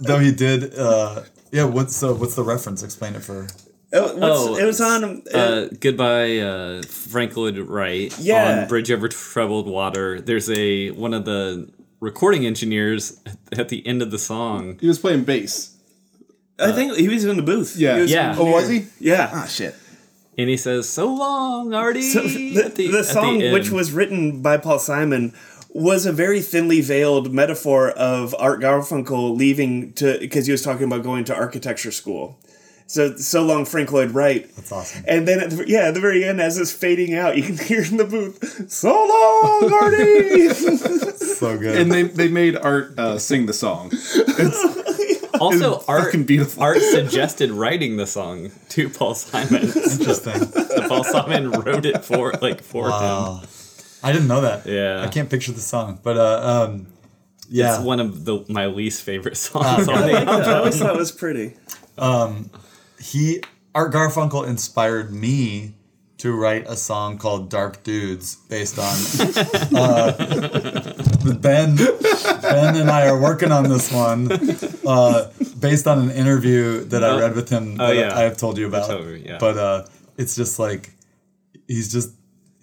Though 0.00 0.18
he 0.18 0.32
did 0.32 0.74
uh 0.78 1.22
yeah, 1.52 1.64
what's 1.64 2.02
uh, 2.02 2.14
what's 2.14 2.34
the 2.34 2.42
reference? 2.42 2.82
Explain 2.82 3.14
it 3.14 3.22
for 3.22 3.46
It, 3.92 4.00
what's- 4.00 4.16
Oh, 4.20 4.56
it 4.56 4.64
was 4.64 4.80
on. 4.80 5.22
Uh, 5.32 5.36
Uh, 5.38 5.68
goodbye, 5.80 6.38
uh, 6.38 6.82
Frank 6.82 7.36
Lloyd 7.36 7.58
Wright. 7.58 8.12
Yeah. 8.18 8.62
On 8.62 8.68
Bridge 8.68 8.90
Over 8.90 9.08
Troubled 9.08 9.68
Water. 9.68 10.20
There's 10.20 10.50
a 10.50 10.90
one 10.90 11.14
of 11.14 11.24
the 11.24 11.68
recording 12.00 12.44
engineers 12.46 13.20
at 13.52 13.68
the 13.68 13.86
end 13.86 14.02
of 14.02 14.10
the 14.10 14.18
song. 14.18 14.78
he 14.80 14.88
was 14.88 14.98
playing 14.98 15.24
bass. 15.24 15.72
I 16.58 16.72
think 16.72 16.96
he 16.96 17.08
was 17.08 17.24
in 17.24 17.36
the 17.36 17.42
booth. 17.42 17.76
Yeah. 17.76 17.96
He 17.96 18.02
was 18.02 18.10
Yeah. 18.12 18.34
Oh, 18.38 18.50
was 18.52 18.68
he? 18.68 18.86
Yeah. 18.98 19.30
Ah, 19.32 19.46
shit. 19.46 19.74
And 20.38 20.48
he 20.50 20.56
says, 20.56 20.88
"So 20.88 21.06
long, 21.12 21.72
Artie." 21.72 22.02
So 22.02 22.20
the, 22.22 22.58
at 22.64 22.74
the, 22.74 23.02
song, 23.04 23.40
end. 23.42 23.52
which 23.54 23.70
was 23.70 23.92
written 23.92 24.42
by 24.42 24.56
Paul 24.58 24.78
Simon, 24.78 25.32
was 25.70 26.04
a 26.06 26.12
very 26.12 26.40
thinly 26.42 26.80
veiled 26.82 27.32
metaphor 27.32 27.90
of 27.90 28.34
Art 28.38 28.60
Garfunkel 28.60 29.36
leaving 29.36 29.92
to 29.94 30.18
because 30.18 30.44
he 30.46 30.52
was 30.52 30.62
talking 30.62 30.84
about 30.86 31.02
going 31.02 31.24
to 31.24 31.34
architecture 31.34 31.90
school. 31.92 32.38
So 32.86 33.16
so 33.16 33.44
long, 33.44 33.64
Frank 33.64 33.90
Lloyd 33.90 34.12
Wright. 34.12 34.48
That's 34.54 34.70
awesome. 34.70 35.04
And 35.08 35.26
then 35.26 35.40
at 35.40 35.50
the, 35.50 35.68
yeah, 35.68 35.88
at 35.88 35.94
the 35.94 36.00
very 36.00 36.24
end, 36.24 36.40
as 36.40 36.56
it's 36.56 36.72
fading 36.72 37.14
out, 37.14 37.36
you 37.36 37.42
can 37.42 37.58
hear 37.66 37.82
in 37.82 37.96
the 37.96 38.04
booth, 38.04 38.70
"So 38.70 38.90
long, 38.90 39.72
Artie." 39.72 41.12
So 41.36 41.58
good. 41.58 41.78
And 41.78 41.92
they, 41.92 42.04
they 42.04 42.28
made 42.28 42.56
Art 42.56 42.98
uh, 42.98 43.18
sing 43.18 43.44
the 43.44 43.52
song. 43.52 43.92
also 45.40 45.84
Art 45.86 46.26
beautiful. 46.26 46.62
Art 46.62 46.80
suggested 46.80 47.50
writing 47.50 47.98
the 47.98 48.06
song 48.06 48.52
to 48.70 48.88
Paul 48.88 49.14
Simon. 49.14 49.64
Interesting. 49.64 50.46
so 50.46 50.88
Paul 50.88 51.04
Simon 51.04 51.50
wrote 51.50 51.84
it 51.84 52.06
for 52.06 52.32
like 52.40 52.62
for 52.62 52.86
him. 52.86 52.90
Wow. 52.90 53.42
I 54.02 54.12
didn't 54.12 54.28
know 54.28 54.40
that. 54.40 54.64
Yeah. 54.64 55.02
I 55.02 55.08
can't 55.08 55.28
picture 55.28 55.52
the 55.52 55.60
song, 55.60 55.98
but 56.02 56.16
uh, 56.16 56.68
um, 56.70 56.86
yeah. 57.50 57.76
It's 57.76 57.84
one 57.84 58.00
of 58.00 58.24
the 58.24 58.44
my 58.48 58.66
least 58.66 59.02
favorite 59.02 59.36
songs 59.36 59.88
on 59.88 60.06
the 60.06 60.16
I 60.16 60.58
always 60.58 60.78
thought 60.78 60.94
it 60.94 60.98
was 60.98 61.12
pretty. 61.12 61.54
He 62.98 63.42
Art 63.74 63.92
Garfunkel 63.92 64.46
inspired 64.46 65.12
me 65.12 65.74
to 66.18 66.32
write 66.32 66.66
a 66.66 66.76
song 66.76 67.18
called 67.18 67.50
"Dark 67.50 67.82
Dudes" 67.82 68.36
based 68.48 68.78
on. 68.78 68.84
uh, 69.76 70.12
ben, 71.40 71.76
Ben 71.76 72.76
and 72.76 72.90
I 72.90 73.06
are 73.08 73.20
working 73.20 73.52
on 73.52 73.68
this 73.68 73.92
one, 73.92 74.32
uh, 74.86 75.30
based 75.60 75.86
on 75.86 75.98
an 75.98 76.10
interview 76.10 76.84
that 76.84 77.04
I 77.04 77.18
read 77.20 77.34
with 77.34 77.48
him. 77.48 77.76
Oh, 77.78 77.88
that 77.88 77.96
yeah. 77.96 78.16
I 78.16 78.22
have 78.22 78.36
told 78.36 78.56
you 78.58 78.66
about. 78.66 78.88
told 78.88 79.06
me, 79.06 79.22
yeah. 79.26 79.38
But 79.38 79.58
uh, 79.58 79.86
it's 80.16 80.34
just 80.34 80.58
like 80.58 80.90
he's 81.68 81.92
just 81.92 82.12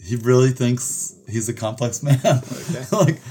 he 0.04 0.16
really 0.18 0.52
thinks 0.52 1.16
he's 1.30 1.48
a 1.48 1.54
complex 1.54 2.04
man. 2.04 2.20
like 2.92 3.22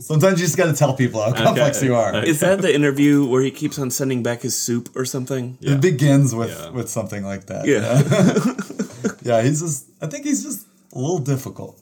sometimes 0.00 0.40
you 0.40 0.46
just 0.46 0.56
got 0.56 0.66
to 0.66 0.72
tell 0.74 0.94
people 0.94 1.20
how 1.22 1.32
complex 1.32 1.82
you 1.82 1.94
are. 1.94 2.24
Is 2.24 2.40
that 2.40 2.60
the 2.62 2.74
interview 2.74 3.24
where 3.26 3.42
he 3.42 3.50
keeps 3.50 3.78
on 3.78 3.90
sending 3.90 4.22
back 4.22 4.42
his 4.42 4.56
soup 4.56 4.90
or 4.96 5.04
something? 5.04 5.58
It 5.60 5.80
begins 5.80 6.34
with 6.34 6.50
Yeah. 6.50 6.70
with 6.70 6.88
something 6.90 7.24
like 7.24 7.46
that. 7.46 7.66
Yeah. 7.66 8.02
Yeah, 9.24 9.42
he's 9.42 9.60
just. 9.60 9.86
I 10.00 10.06
think 10.06 10.24
he's 10.24 10.42
just 10.42 10.66
a 10.92 10.98
little 10.98 11.18
difficult. 11.20 11.80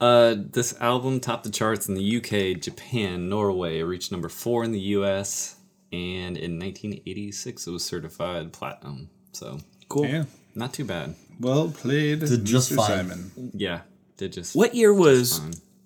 Uh, 0.00 0.34
this 0.38 0.74
album 0.80 1.20
topped 1.20 1.44
the 1.44 1.50
charts 1.50 1.88
in 1.88 1.94
the 1.94 2.16
UK, 2.18 2.60
Japan, 2.60 3.28
Norway. 3.28 3.78
It 3.78 3.84
reached 3.84 4.10
number 4.12 4.28
four 4.28 4.64
in 4.64 4.72
the 4.72 4.80
US, 4.98 5.56
and 5.92 6.36
in 6.36 6.58
1986 6.58 7.66
it 7.66 7.70
was 7.70 7.84
certified 7.84 8.52
platinum. 8.52 9.08
So 9.32 9.58
Cool. 9.88 10.06
Yeah. 10.06 10.24
not 10.54 10.72
too 10.74 10.84
bad. 10.84 11.14
Well 11.40 11.70
played, 11.70 12.20
Did 12.20 12.44
just 12.44 12.72
Mr. 12.72 12.76
fine. 12.76 12.88
Simon. 13.08 13.50
Yeah, 13.54 13.80
did 14.16 14.32
just 14.32 14.54
What 14.56 14.74
year 14.74 14.92
was. 14.92 15.40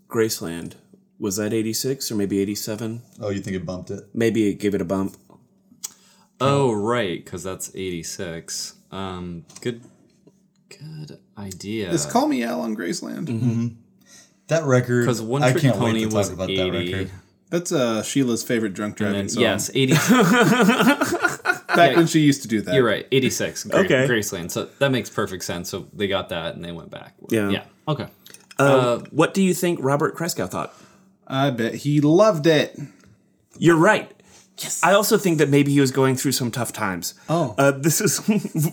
Graceland? 0.09 0.75
Was 1.21 1.37
that 1.37 1.53
86 1.53 2.11
or 2.13 2.15
maybe 2.15 2.39
87? 2.41 3.03
Oh, 3.21 3.31
you 3.31 3.41
think 3.41 3.57
it 3.57 3.67
bumped 3.67 3.91
it? 3.91 4.05
Maybe 4.15 4.49
it 4.49 4.55
gave 4.55 4.75
it 4.75 4.81
a 4.81 4.85
bump. 4.85 5.17
Oh 6.41 6.73
right, 6.73 7.25
because 7.25 7.43
that's 7.43 7.71
86. 7.75 8.77
Um, 8.93 9.45
good, 9.61 9.83
good 10.69 11.19
idea. 11.37 11.91
Is 11.91 12.07
Call 12.07 12.29
Me 12.29 12.45
Al 12.45 12.61
on 12.61 12.77
Graceland? 12.77 13.75
That 14.47 14.65
record. 14.65 15.03
Because 15.03 15.21
One 15.21 15.43
I 15.43 15.51
Trick 15.51 15.63
can't 15.65 15.77
Pony 15.77 16.05
wait 16.05 16.11
to 16.11 16.17
was 16.17 16.29
talk 16.29 16.35
about 16.37 16.51
80. 16.51 16.57
that 16.71 16.73
record. 16.79 17.11
That's 17.51 17.73
uh, 17.73 18.03
Sheila's 18.03 18.43
favorite 18.45 18.75
drunk 18.75 18.97
driving 18.97 19.21
And 19.21 19.31
song. 19.31 19.43
yes, 19.43 19.71
80. 19.75 19.93
Back 21.75 21.97
when 21.97 22.07
she 22.07 22.21
used 22.21 22.43
to 22.43 22.49
do 22.49 22.61
that. 22.63 22.75
You're 22.75 22.85
right. 22.85 23.07
86. 23.11 23.65
Gra- 23.65 23.81
Okay. 23.81 24.07
Graceland. 24.09 24.51
So 24.51 24.67
that 24.79 24.91
makes 24.91 25.11
perfect 25.11 25.45
sense. 25.45 25.69
So 25.71 25.87
they 25.93 26.09
got 26.09 26.29
that 26.31 26.55
and 26.55 26.65
they 26.65 26.73
went 26.73 26.91
back. 26.91 27.15
Yeah. 27.31 27.51
Yeah. 27.51 27.65
Okay. 27.87 28.07
Uh, 28.59 28.99
what 29.11 29.35
do 29.35 29.43
you 29.43 29.55
think 29.55 29.79
Robert 29.83 30.17
Christgau 30.17 30.49
thought? 30.51 30.75
I 31.29 31.51
bet 31.51 31.75
he 31.77 32.01
loved 32.01 32.47
it. 32.47 32.79
You're 33.59 33.77
right. 33.77 34.11
Yes. 34.59 34.83
I 34.83 34.93
also 34.93 35.19
think 35.19 35.39
that 35.39 35.49
maybe 35.49 35.73
he 35.73 35.81
was 35.81 35.93
going 35.93 36.17
through 36.17 36.33
some 36.33 36.51
tough 36.51 36.73
times. 36.73 37.15
Oh. 37.29 37.55
Uh, 37.57 37.71
this 37.71 38.01
is 38.01 38.21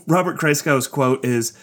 Robert 0.07 0.37
Christgau's 0.37 0.87
quote 0.87 1.23
is 1.23 1.53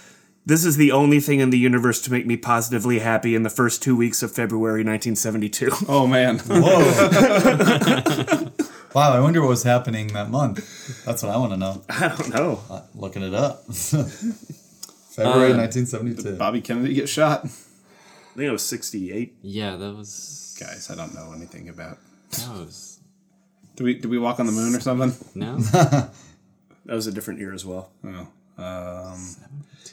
this 0.44 0.64
is 0.64 0.76
the 0.76 0.92
only 0.92 1.18
thing 1.18 1.40
in 1.40 1.50
the 1.50 1.59
universe 1.59 2.00
to 2.02 2.12
make 2.12 2.26
me 2.26 2.37
positively 2.37 3.00
happy 3.00 3.35
in 3.35 3.42
the 3.42 3.50
first 3.50 3.83
two 3.83 3.96
weeks 3.96 4.22
of 4.22 4.33
February 4.33 4.85
1972. 4.85 5.70
Oh 5.88 6.07
man. 6.07 6.38
Whoa. 6.40 6.59
wow, 8.94 9.12
I 9.12 9.20
wonder 9.20 9.40
what 9.40 9.48
was 9.48 9.62
happening 9.64 10.09
that 10.09 10.31
month. 10.31 11.05
That's 11.05 11.22
what 11.22 11.33
I 11.33 11.37
want 11.38 11.52
to 11.52 11.57
know. 11.57 11.83
I 11.88 12.09
don't 12.09 12.35
know. 12.35 12.61
Looking 12.94 13.22
it 13.22 13.35
up. 13.35 13.64
Uh, 13.68 14.05
February 15.12 15.55
1972. 15.55 16.37
Bobby 16.37 16.61
Kennedy 16.61 16.94
get 16.94 17.09
shot. 17.09 17.44
I 17.44 17.48
think 17.48 18.48
it 18.48 18.52
was 18.52 18.64
68. 18.64 19.35
Yeah, 19.42 19.76
that 19.76 19.94
was. 19.94 20.41
Guys, 20.59 20.91
I 20.91 20.95
don't 20.95 21.15
know 21.15 21.33
anything 21.35 21.69
about. 21.69 21.99
That 22.31 22.51
was. 22.51 22.99
Do 23.77 23.85
we 23.85 23.95
do 23.95 24.09
we 24.11 24.19
walk 24.19 24.38
on 24.38 24.45
the 24.45 24.53
moon 24.53 24.75
or 24.75 24.81
something? 24.81 25.12
No? 25.35 25.59
That 26.85 26.95
was 26.95 27.07
a 27.07 27.12
different 27.12 27.38
year 27.38 27.55
as 27.55 27.65
well. 27.65 27.91
Oh. 28.05 28.27
Um, 28.59 29.37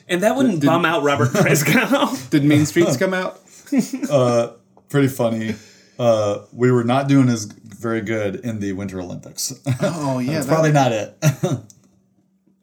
And 0.08 0.24
that 0.24 0.36
wouldn't 0.36 0.66
bum 0.66 0.86
out 0.86 1.04
Robert 1.04 1.30
Christgau. 1.30 2.30
did 2.32 2.44
Mean 2.44 2.66
Streets 2.66 2.98
come 2.98 3.14
out? 3.14 3.40
Pretty 4.90 5.08
funny. 5.08 5.54
Uh, 6.00 6.46
we 6.52 6.72
were 6.72 6.84
not 6.84 7.08
doing 7.08 7.30
as 7.30 7.46
very 7.46 8.02
good 8.02 8.38
in 8.38 8.60
the 8.60 8.74
Winter 8.74 9.00
Olympics. 9.00 9.54
Oh 9.82 10.18
yeah, 10.18 10.34
That's 10.34 10.46
that- 10.48 10.52
probably 10.52 10.72
not 10.72 10.92
it. 10.92 11.16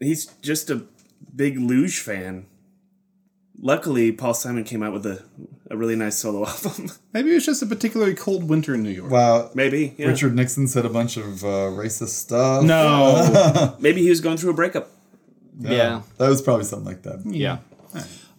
He's 0.01 0.27
just 0.43 0.71
a 0.71 0.83
big 1.35 1.57
luge 1.59 2.01
fan. 2.01 2.47
Luckily, 3.61 4.13
Paul 4.13 4.35
Simon 4.35 4.65
came 4.65 4.83
out 4.83 4.93
with 4.93 5.07
a, 5.07 5.23
a 5.71 5.77
really 5.77 5.97
nice 5.97 6.17
solo 6.17 6.47
album. 6.47 6.91
maybe 7.13 7.31
it 7.31 7.35
was 7.35 7.47
just 7.47 7.63
a 7.63 7.67
particularly 7.67 8.15
cold 8.15 8.49
winter 8.49 8.75
in 8.75 8.83
New 8.83 8.91
York. 8.91 9.11
wow. 9.11 9.51
Maybe. 9.55 9.95
Yeah. 9.97 10.09
Richard 10.09 10.35
Nixon 10.35 10.69
said 10.69 10.85
a 10.85 10.91
bunch 10.91 11.17
of 11.17 11.43
uh, 11.43 11.71
racist 11.73 12.09
stuff. 12.11 12.65
No. 12.65 13.77
Maybe 13.81 14.03
he 14.03 14.11
was 14.11 14.21
going 14.21 14.37
through 14.37 14.51
a 14.51 14.55
breakup. 14.55 14.89
yeah. 15.59 16.03
That 16.19 16.29
was 16.29 16.43
probably 16.43 16.65
something 16.65 16.87
like 16.87 17.03
that. 17.03 17.23
Yeah. 17.27 17.59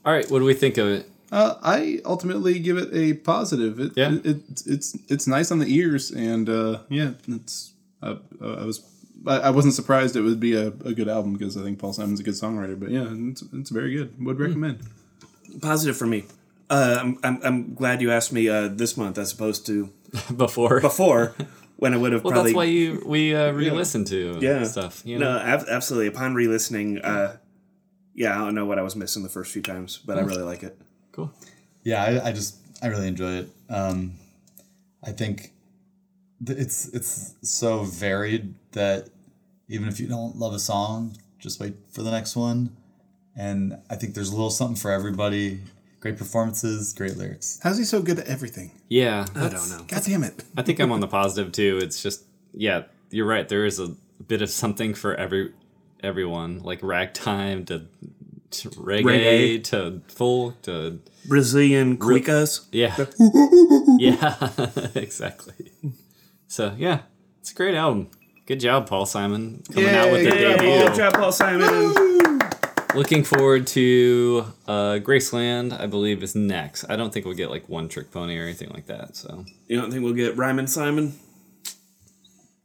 All 0.06 0.13
right. 0.13 0.30
What 0.30 0.39
do 0.39 0.45
we 0.45 0.53
think 0.53 0.77
of 0.77 0.88
it? 0.88 1.10
uh, 1.32 1.56
I 1.62 1.99
ultimately 2.06 2.60
give 2.60 2.77
it 2.77 2.89
a 2.93 3.13
positive. 3.15 3.80
It, 3.80 3.93
Yeah. 3.97 4.13
it, 4.13 4.25
it 4.25 4.63
it's 4.65 4.97
it's 5.10 5.27
nice 5.27 5.51
on 5.51 5.60
the 5.60 5.67
ears, 5.67 6.12
and 6.12 6.47
uh, 6.47 6.80
yeah, 6.89 7.12
it's. 7.27 7.73
Uh, 8.01 8.15
uh, 8.41 8.53
I 8.62 8.65
was. 8.65 8.86
I 9.25 9.38
I 9.39 9.49
wasn't 9.49 9.73
surprised 9.73 10.15
it 10.15 10.21
would 10.21 10.39
be 10.39 10.53
a, 10.53 10.67
a 10.67 10.93
good 10.93 11.10
album 11.10 11.34
because 11.34 11.58
I 11.58 11.63
think 11.63 11.80
Paul 11.80 11.91
Simon's 11.91 12.19
a 12.21 12.23
good 12.23 12.36
songwriter. 12.36 12.80
But 12.80 12.91
yeah, 12.91 13.08
it's, 13.12 13.41
it's 13.51 13.71
very 13.71 13.93
good. 13.93 14.13
Would 14.23 14.39
recommend. 14.39 14.80
Positive 15.62 15.98
for 15.98 16.06
me. 16.08 16.26
Uh, 16.70 16.98
I'm, 17.00 17.20
I'm, 17.24 17.39
I'm 17.43 17.74
glad 17.76 18.02
you 18.02 18.12
asked 18.12 18.34
me 18.34 18.50
uh, 18.50 18.67
this 18.67 18.98
month 18.98 19.17
as 19.17 19.32
opposed 19.34 19.65
to 19.67 19.91
Before. 20.36 20.80
before 20.82 21.36
when 21.78 21.93
I 21.93 21.98
would 21.98 22.12
have 22.13 22.24
Well, 22.26 22.34
probably. 22.34 22.52
that's 22.52 22.56
why 22.58 22.63
you 22.65 23.04
we 23.06 23.36
uh, 23.36 23.52
re-listen 23.52 24.06
to 24.06 24.38
yeah. 24.41 24.63
stuff. 24.63 25.02
You 25.06 25.17
know? 25.20 25.34
No, 25.34 25.39
ab- 25.39 25.65
absolutely. 25.70 26.08
Upon 26.08 26.34
re 26.36 26.48
listening, 26.48 27.00
uh, 27.00 27.38
yeah, 28.13 28.36
I 28.36 28.38
don't 28.46 28.56
know 28.56 28.65
what 28.65 28.80
I 28.80 28.82
was 28.82 28.96
missing 28.96 29.24
the 29.24 29.30
first 29.30 29.52
few 29.52 29.62
times, 29.62 29.98
but 29.98 30.17
I 30.17 30.22
really 30.22 30.43
like 30.43 30.63
it. 30.63 30.80
Cool. 31.12 31.32
Yeah, 31.84 32.04
I, 32.04 32.30
I 32.30 32.32
just 32.32 32.58
I 32.82 32.88
really 32.88 33.08
enjoy 33.08 33.32
it. 33.39 33.50
Um, 33.70 34.13
I 35.04 35.12
think 35.12 35.52
th- 36.46 36.58
it's 36.58 36.88
it's 36.89 37.36
so 37.41 37.84
varied 37.84 38.54
that 38.72 39.10
even 39.67 39.88
if 39.88 40.00
you 40.00 40.08
don't 40.08 40.38
love 40.38 40.54
a 40.54 40.60
song, 40.60 41.17
just 41.39 41.60
wait 41.60 41.76
for 41.91 42.02
the 42.02 42.12
next 42.12 42.36
one. 42.36 42.76
And 43.38 43.78
I 43.89 43.95
think 43.95 44.15
there's 44.15 44.30
a 44.30 44.36
little 44.36 44.50
something 44.50 44.76
for 44.76 44.91
everybody. 44.91 45.60
Great 46.00 46.17
performances, 46.17 46.91
great 46.93 47.17
lyrics. 47.17 47.60
How's 47.63 47.78
he 47.78 47.84
so 47.84 48.02
good 48.02 48.19
at 48.19 48.28
everything? 48.28 48.71
Yeah. 48.89 49.26
I 49.36 49.50
don't 49.50 49.69
know. 49.69 49.84
God 49.88 50.04
damn 50.06 50.23
it! 50.23 50.43
I 50.56 50.62
think 50.63 50.80
I'm 50.80 50.91
on 50.91 51.00
the 51.00 51.08
positive 51.08 51.52
too. 51.52 51.80
It's 51.82 52.02
just 52.02 52.23
yeah, 52.54 52.84
you're 53.10 53.26
right. 53.28 53.47
There 53.47 53.65
is 53.65 53.80
a 53.80 53.95
bit 54.28 54.41
of 54.41 54.50
something 54.50 54.93
for 54.93 55.15
every 55.15 55.54
everyone, 56.04 56.60
like 56.60 56.80
ragtime 56.84 57.65
to, 57.65 57.86
to 58.52 58.69
reggae, 58.69 59.04
Reggae. 59.60 59.63
to 59.65 60.02
folk 60.08 60.62
to 60.63 61.00
Brazilian 61.28 61.97
cuicas. 61.97 62.65
yeah, 62.71 62.95
yeah, 63.97 64.89
exactly. 64.95 65.71
So 66.47 66.73
yeah, 66.78 67.02
it's 67.41 67.52
a 67.52 67.56
great 67.56 67.76
album. 67.76 68.10
Good 68.45 68.60
job, 68.62 68.88
Paul 68.88 69.06
Simon, 69.06 69.63
coming 69.73 69.89
out 69.89 70.12
with 70.12 70.23
the 70.23 70.32
debut. 70.32 70.88
Good 70.88 70.95
job, 70.95 71.13
Paul 71.15 71.32
Simon. 71.32 72.37
Looking 72.97 73.23
forward 73.23 73.67
to 73.67 74.45
uh, 74.67 74.97
Graceland. 75.03 75.79
I 75.79 75.86
believe 75.86 76.23
is 76.23 76.36
next. 76.36 76.86
I 76.89 76.95
don't 76.95 77.13
think 77.13 77.25
we'll 77.25 77.36
get 77.36 77.51
like 77.51 77.69
One 77.69 77.89
Trick 77.89 78.10
Pony 78.12 78.38
or 78.39 78.43
anything 78.43 78.69
like 78.73 78.88
that. 78.88 79.15
So 79.15 79.45
You 79.67 79.79
don't 79.79 79.91
think 79.91 80.03
we'll 80.03 80.13
get 80.13 80.36
Rhymin' 80.36 80.65
Simon? 80.67 81.13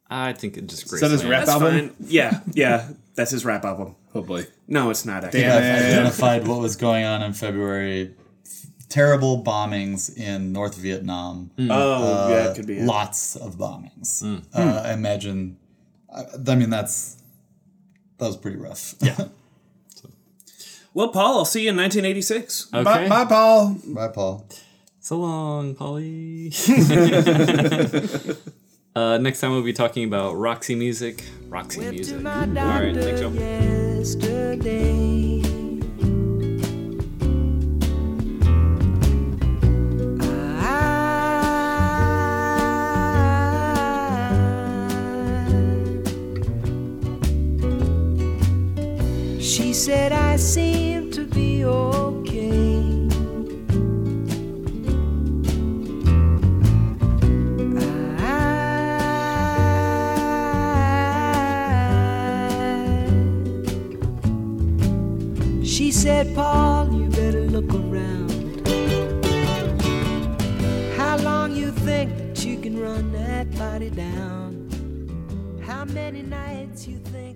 I 0.08 0.32
think 0.32 0.56
it 0.56 0.66
just 0.68 0.86
Graceland. 0.88 1.00
that 1.00 1.10
his 1.10 1.24
rap 1.26 1.40
That's 1.46 1.50
album? 1.50 1.88
fine. 1.90 1.96
Yeah, 2.00 2.40
yeah, 2.52 2.88
that's 3.14 3.30
his 3.30 3.44
rap 3.44 3.64
album. 3.64 3.94
Hopefully. 4.14 4.46
No, 4.68 4.88
it's 4.90 5.04
not 5.04 5.22
actually. 5.24 5.40
Damn 5.42 5.58
I've 5.58 5.64
it. 5.64 5.92
identified 5.92 6.46
what 6.48 6.60
was 6.60 6.76
going 6.76 7.04
on 7.04 7.22
in 7.22 7.32
February. 7.34 8.14
Terrible 8.88 9.42
bombings 9.42 10.14
in 10.18 10.52
North 10.52 10.76
Vietnam. 10.76 11.50
Oh, 11.58 12.30
yeah, 12.30 12.50
it 12.50 12.56
could 12.56 12.66
be. 12.66 12.78
It. 12.78 12.84
Lots 12.84 13.36
of 13.36 13.56
bombings. 13.56 14.22
Uh, 14.54 14.82
I 14.84 14.92
imagine. 14.92 15.58
I, 16.14 16.24
I 16.46 16.54
mean, 16.54 16.68
that's 16.70 17.22
that 18.18 18.26
was 18.26 18.36
pretty 18.36 18.56
rough. 18.58 18.94
Yeah. 19.00 19.28
Well, 20.94 21.08
Paul, 21.08 21.38
I'll 21.38 21.44
see 21.44 21.62
you 21.64 21.70
in 21.70 21.76
1986. 21.76 22.68
Okay. 22.74 22.84
Bye, 22.84 23.08
bye, 23.08 23.24
Paul. 23.24 23.76
Bye, 23.86 24.08
Paul. 24.08 24.46
So 25.00 25.18
long, 25.18 25.74
Polly. 25.74 26.52
uh, 28.94 29.18
next 29.18 29.40
time 29.40 29.52
we'll 29.52 29.62
be 29.62 29.72
talking 29.72 30.04
about 30.04 30.34
Roxy 30.34 30.74
music. 30.74 31.24
Roxy 31.48 31.80
Went 31.80 31.90
to 31.90 31.94
music. 31.96 32.20
my 32.20 32.40
All 32.40 32.46
right, 32.46 32.94
doctor 32.94 33.02
thanks, 33.02 33.20
y'all. 33.20 33.34
yesterday. 33.34 35.40
She 49.40 49.72
said 49.72 50.12
I 50.12 50.36
seem 50.36 50.81
said, 66.02 66.34
Paul, 66.34 66.92
you 66.92 67.08
better 67.10 67.42
look 67.42 67.72
around. 67.72 68.66
How 70.96 71.16
long 71.18 71.54
you 71.54 71.70
think 71.70 72.16
that 72.18 72.44
you 72.44 72.58
can 72.58 72.76
run 72.76 73.12
that 73.12 73.48
body 73.56 73.88
down? 73.88 74.68
How 75.64 75.84
many 75.84 76.22
nights 76.22 76.88
you 76.88 76.98
think 76.98 77.31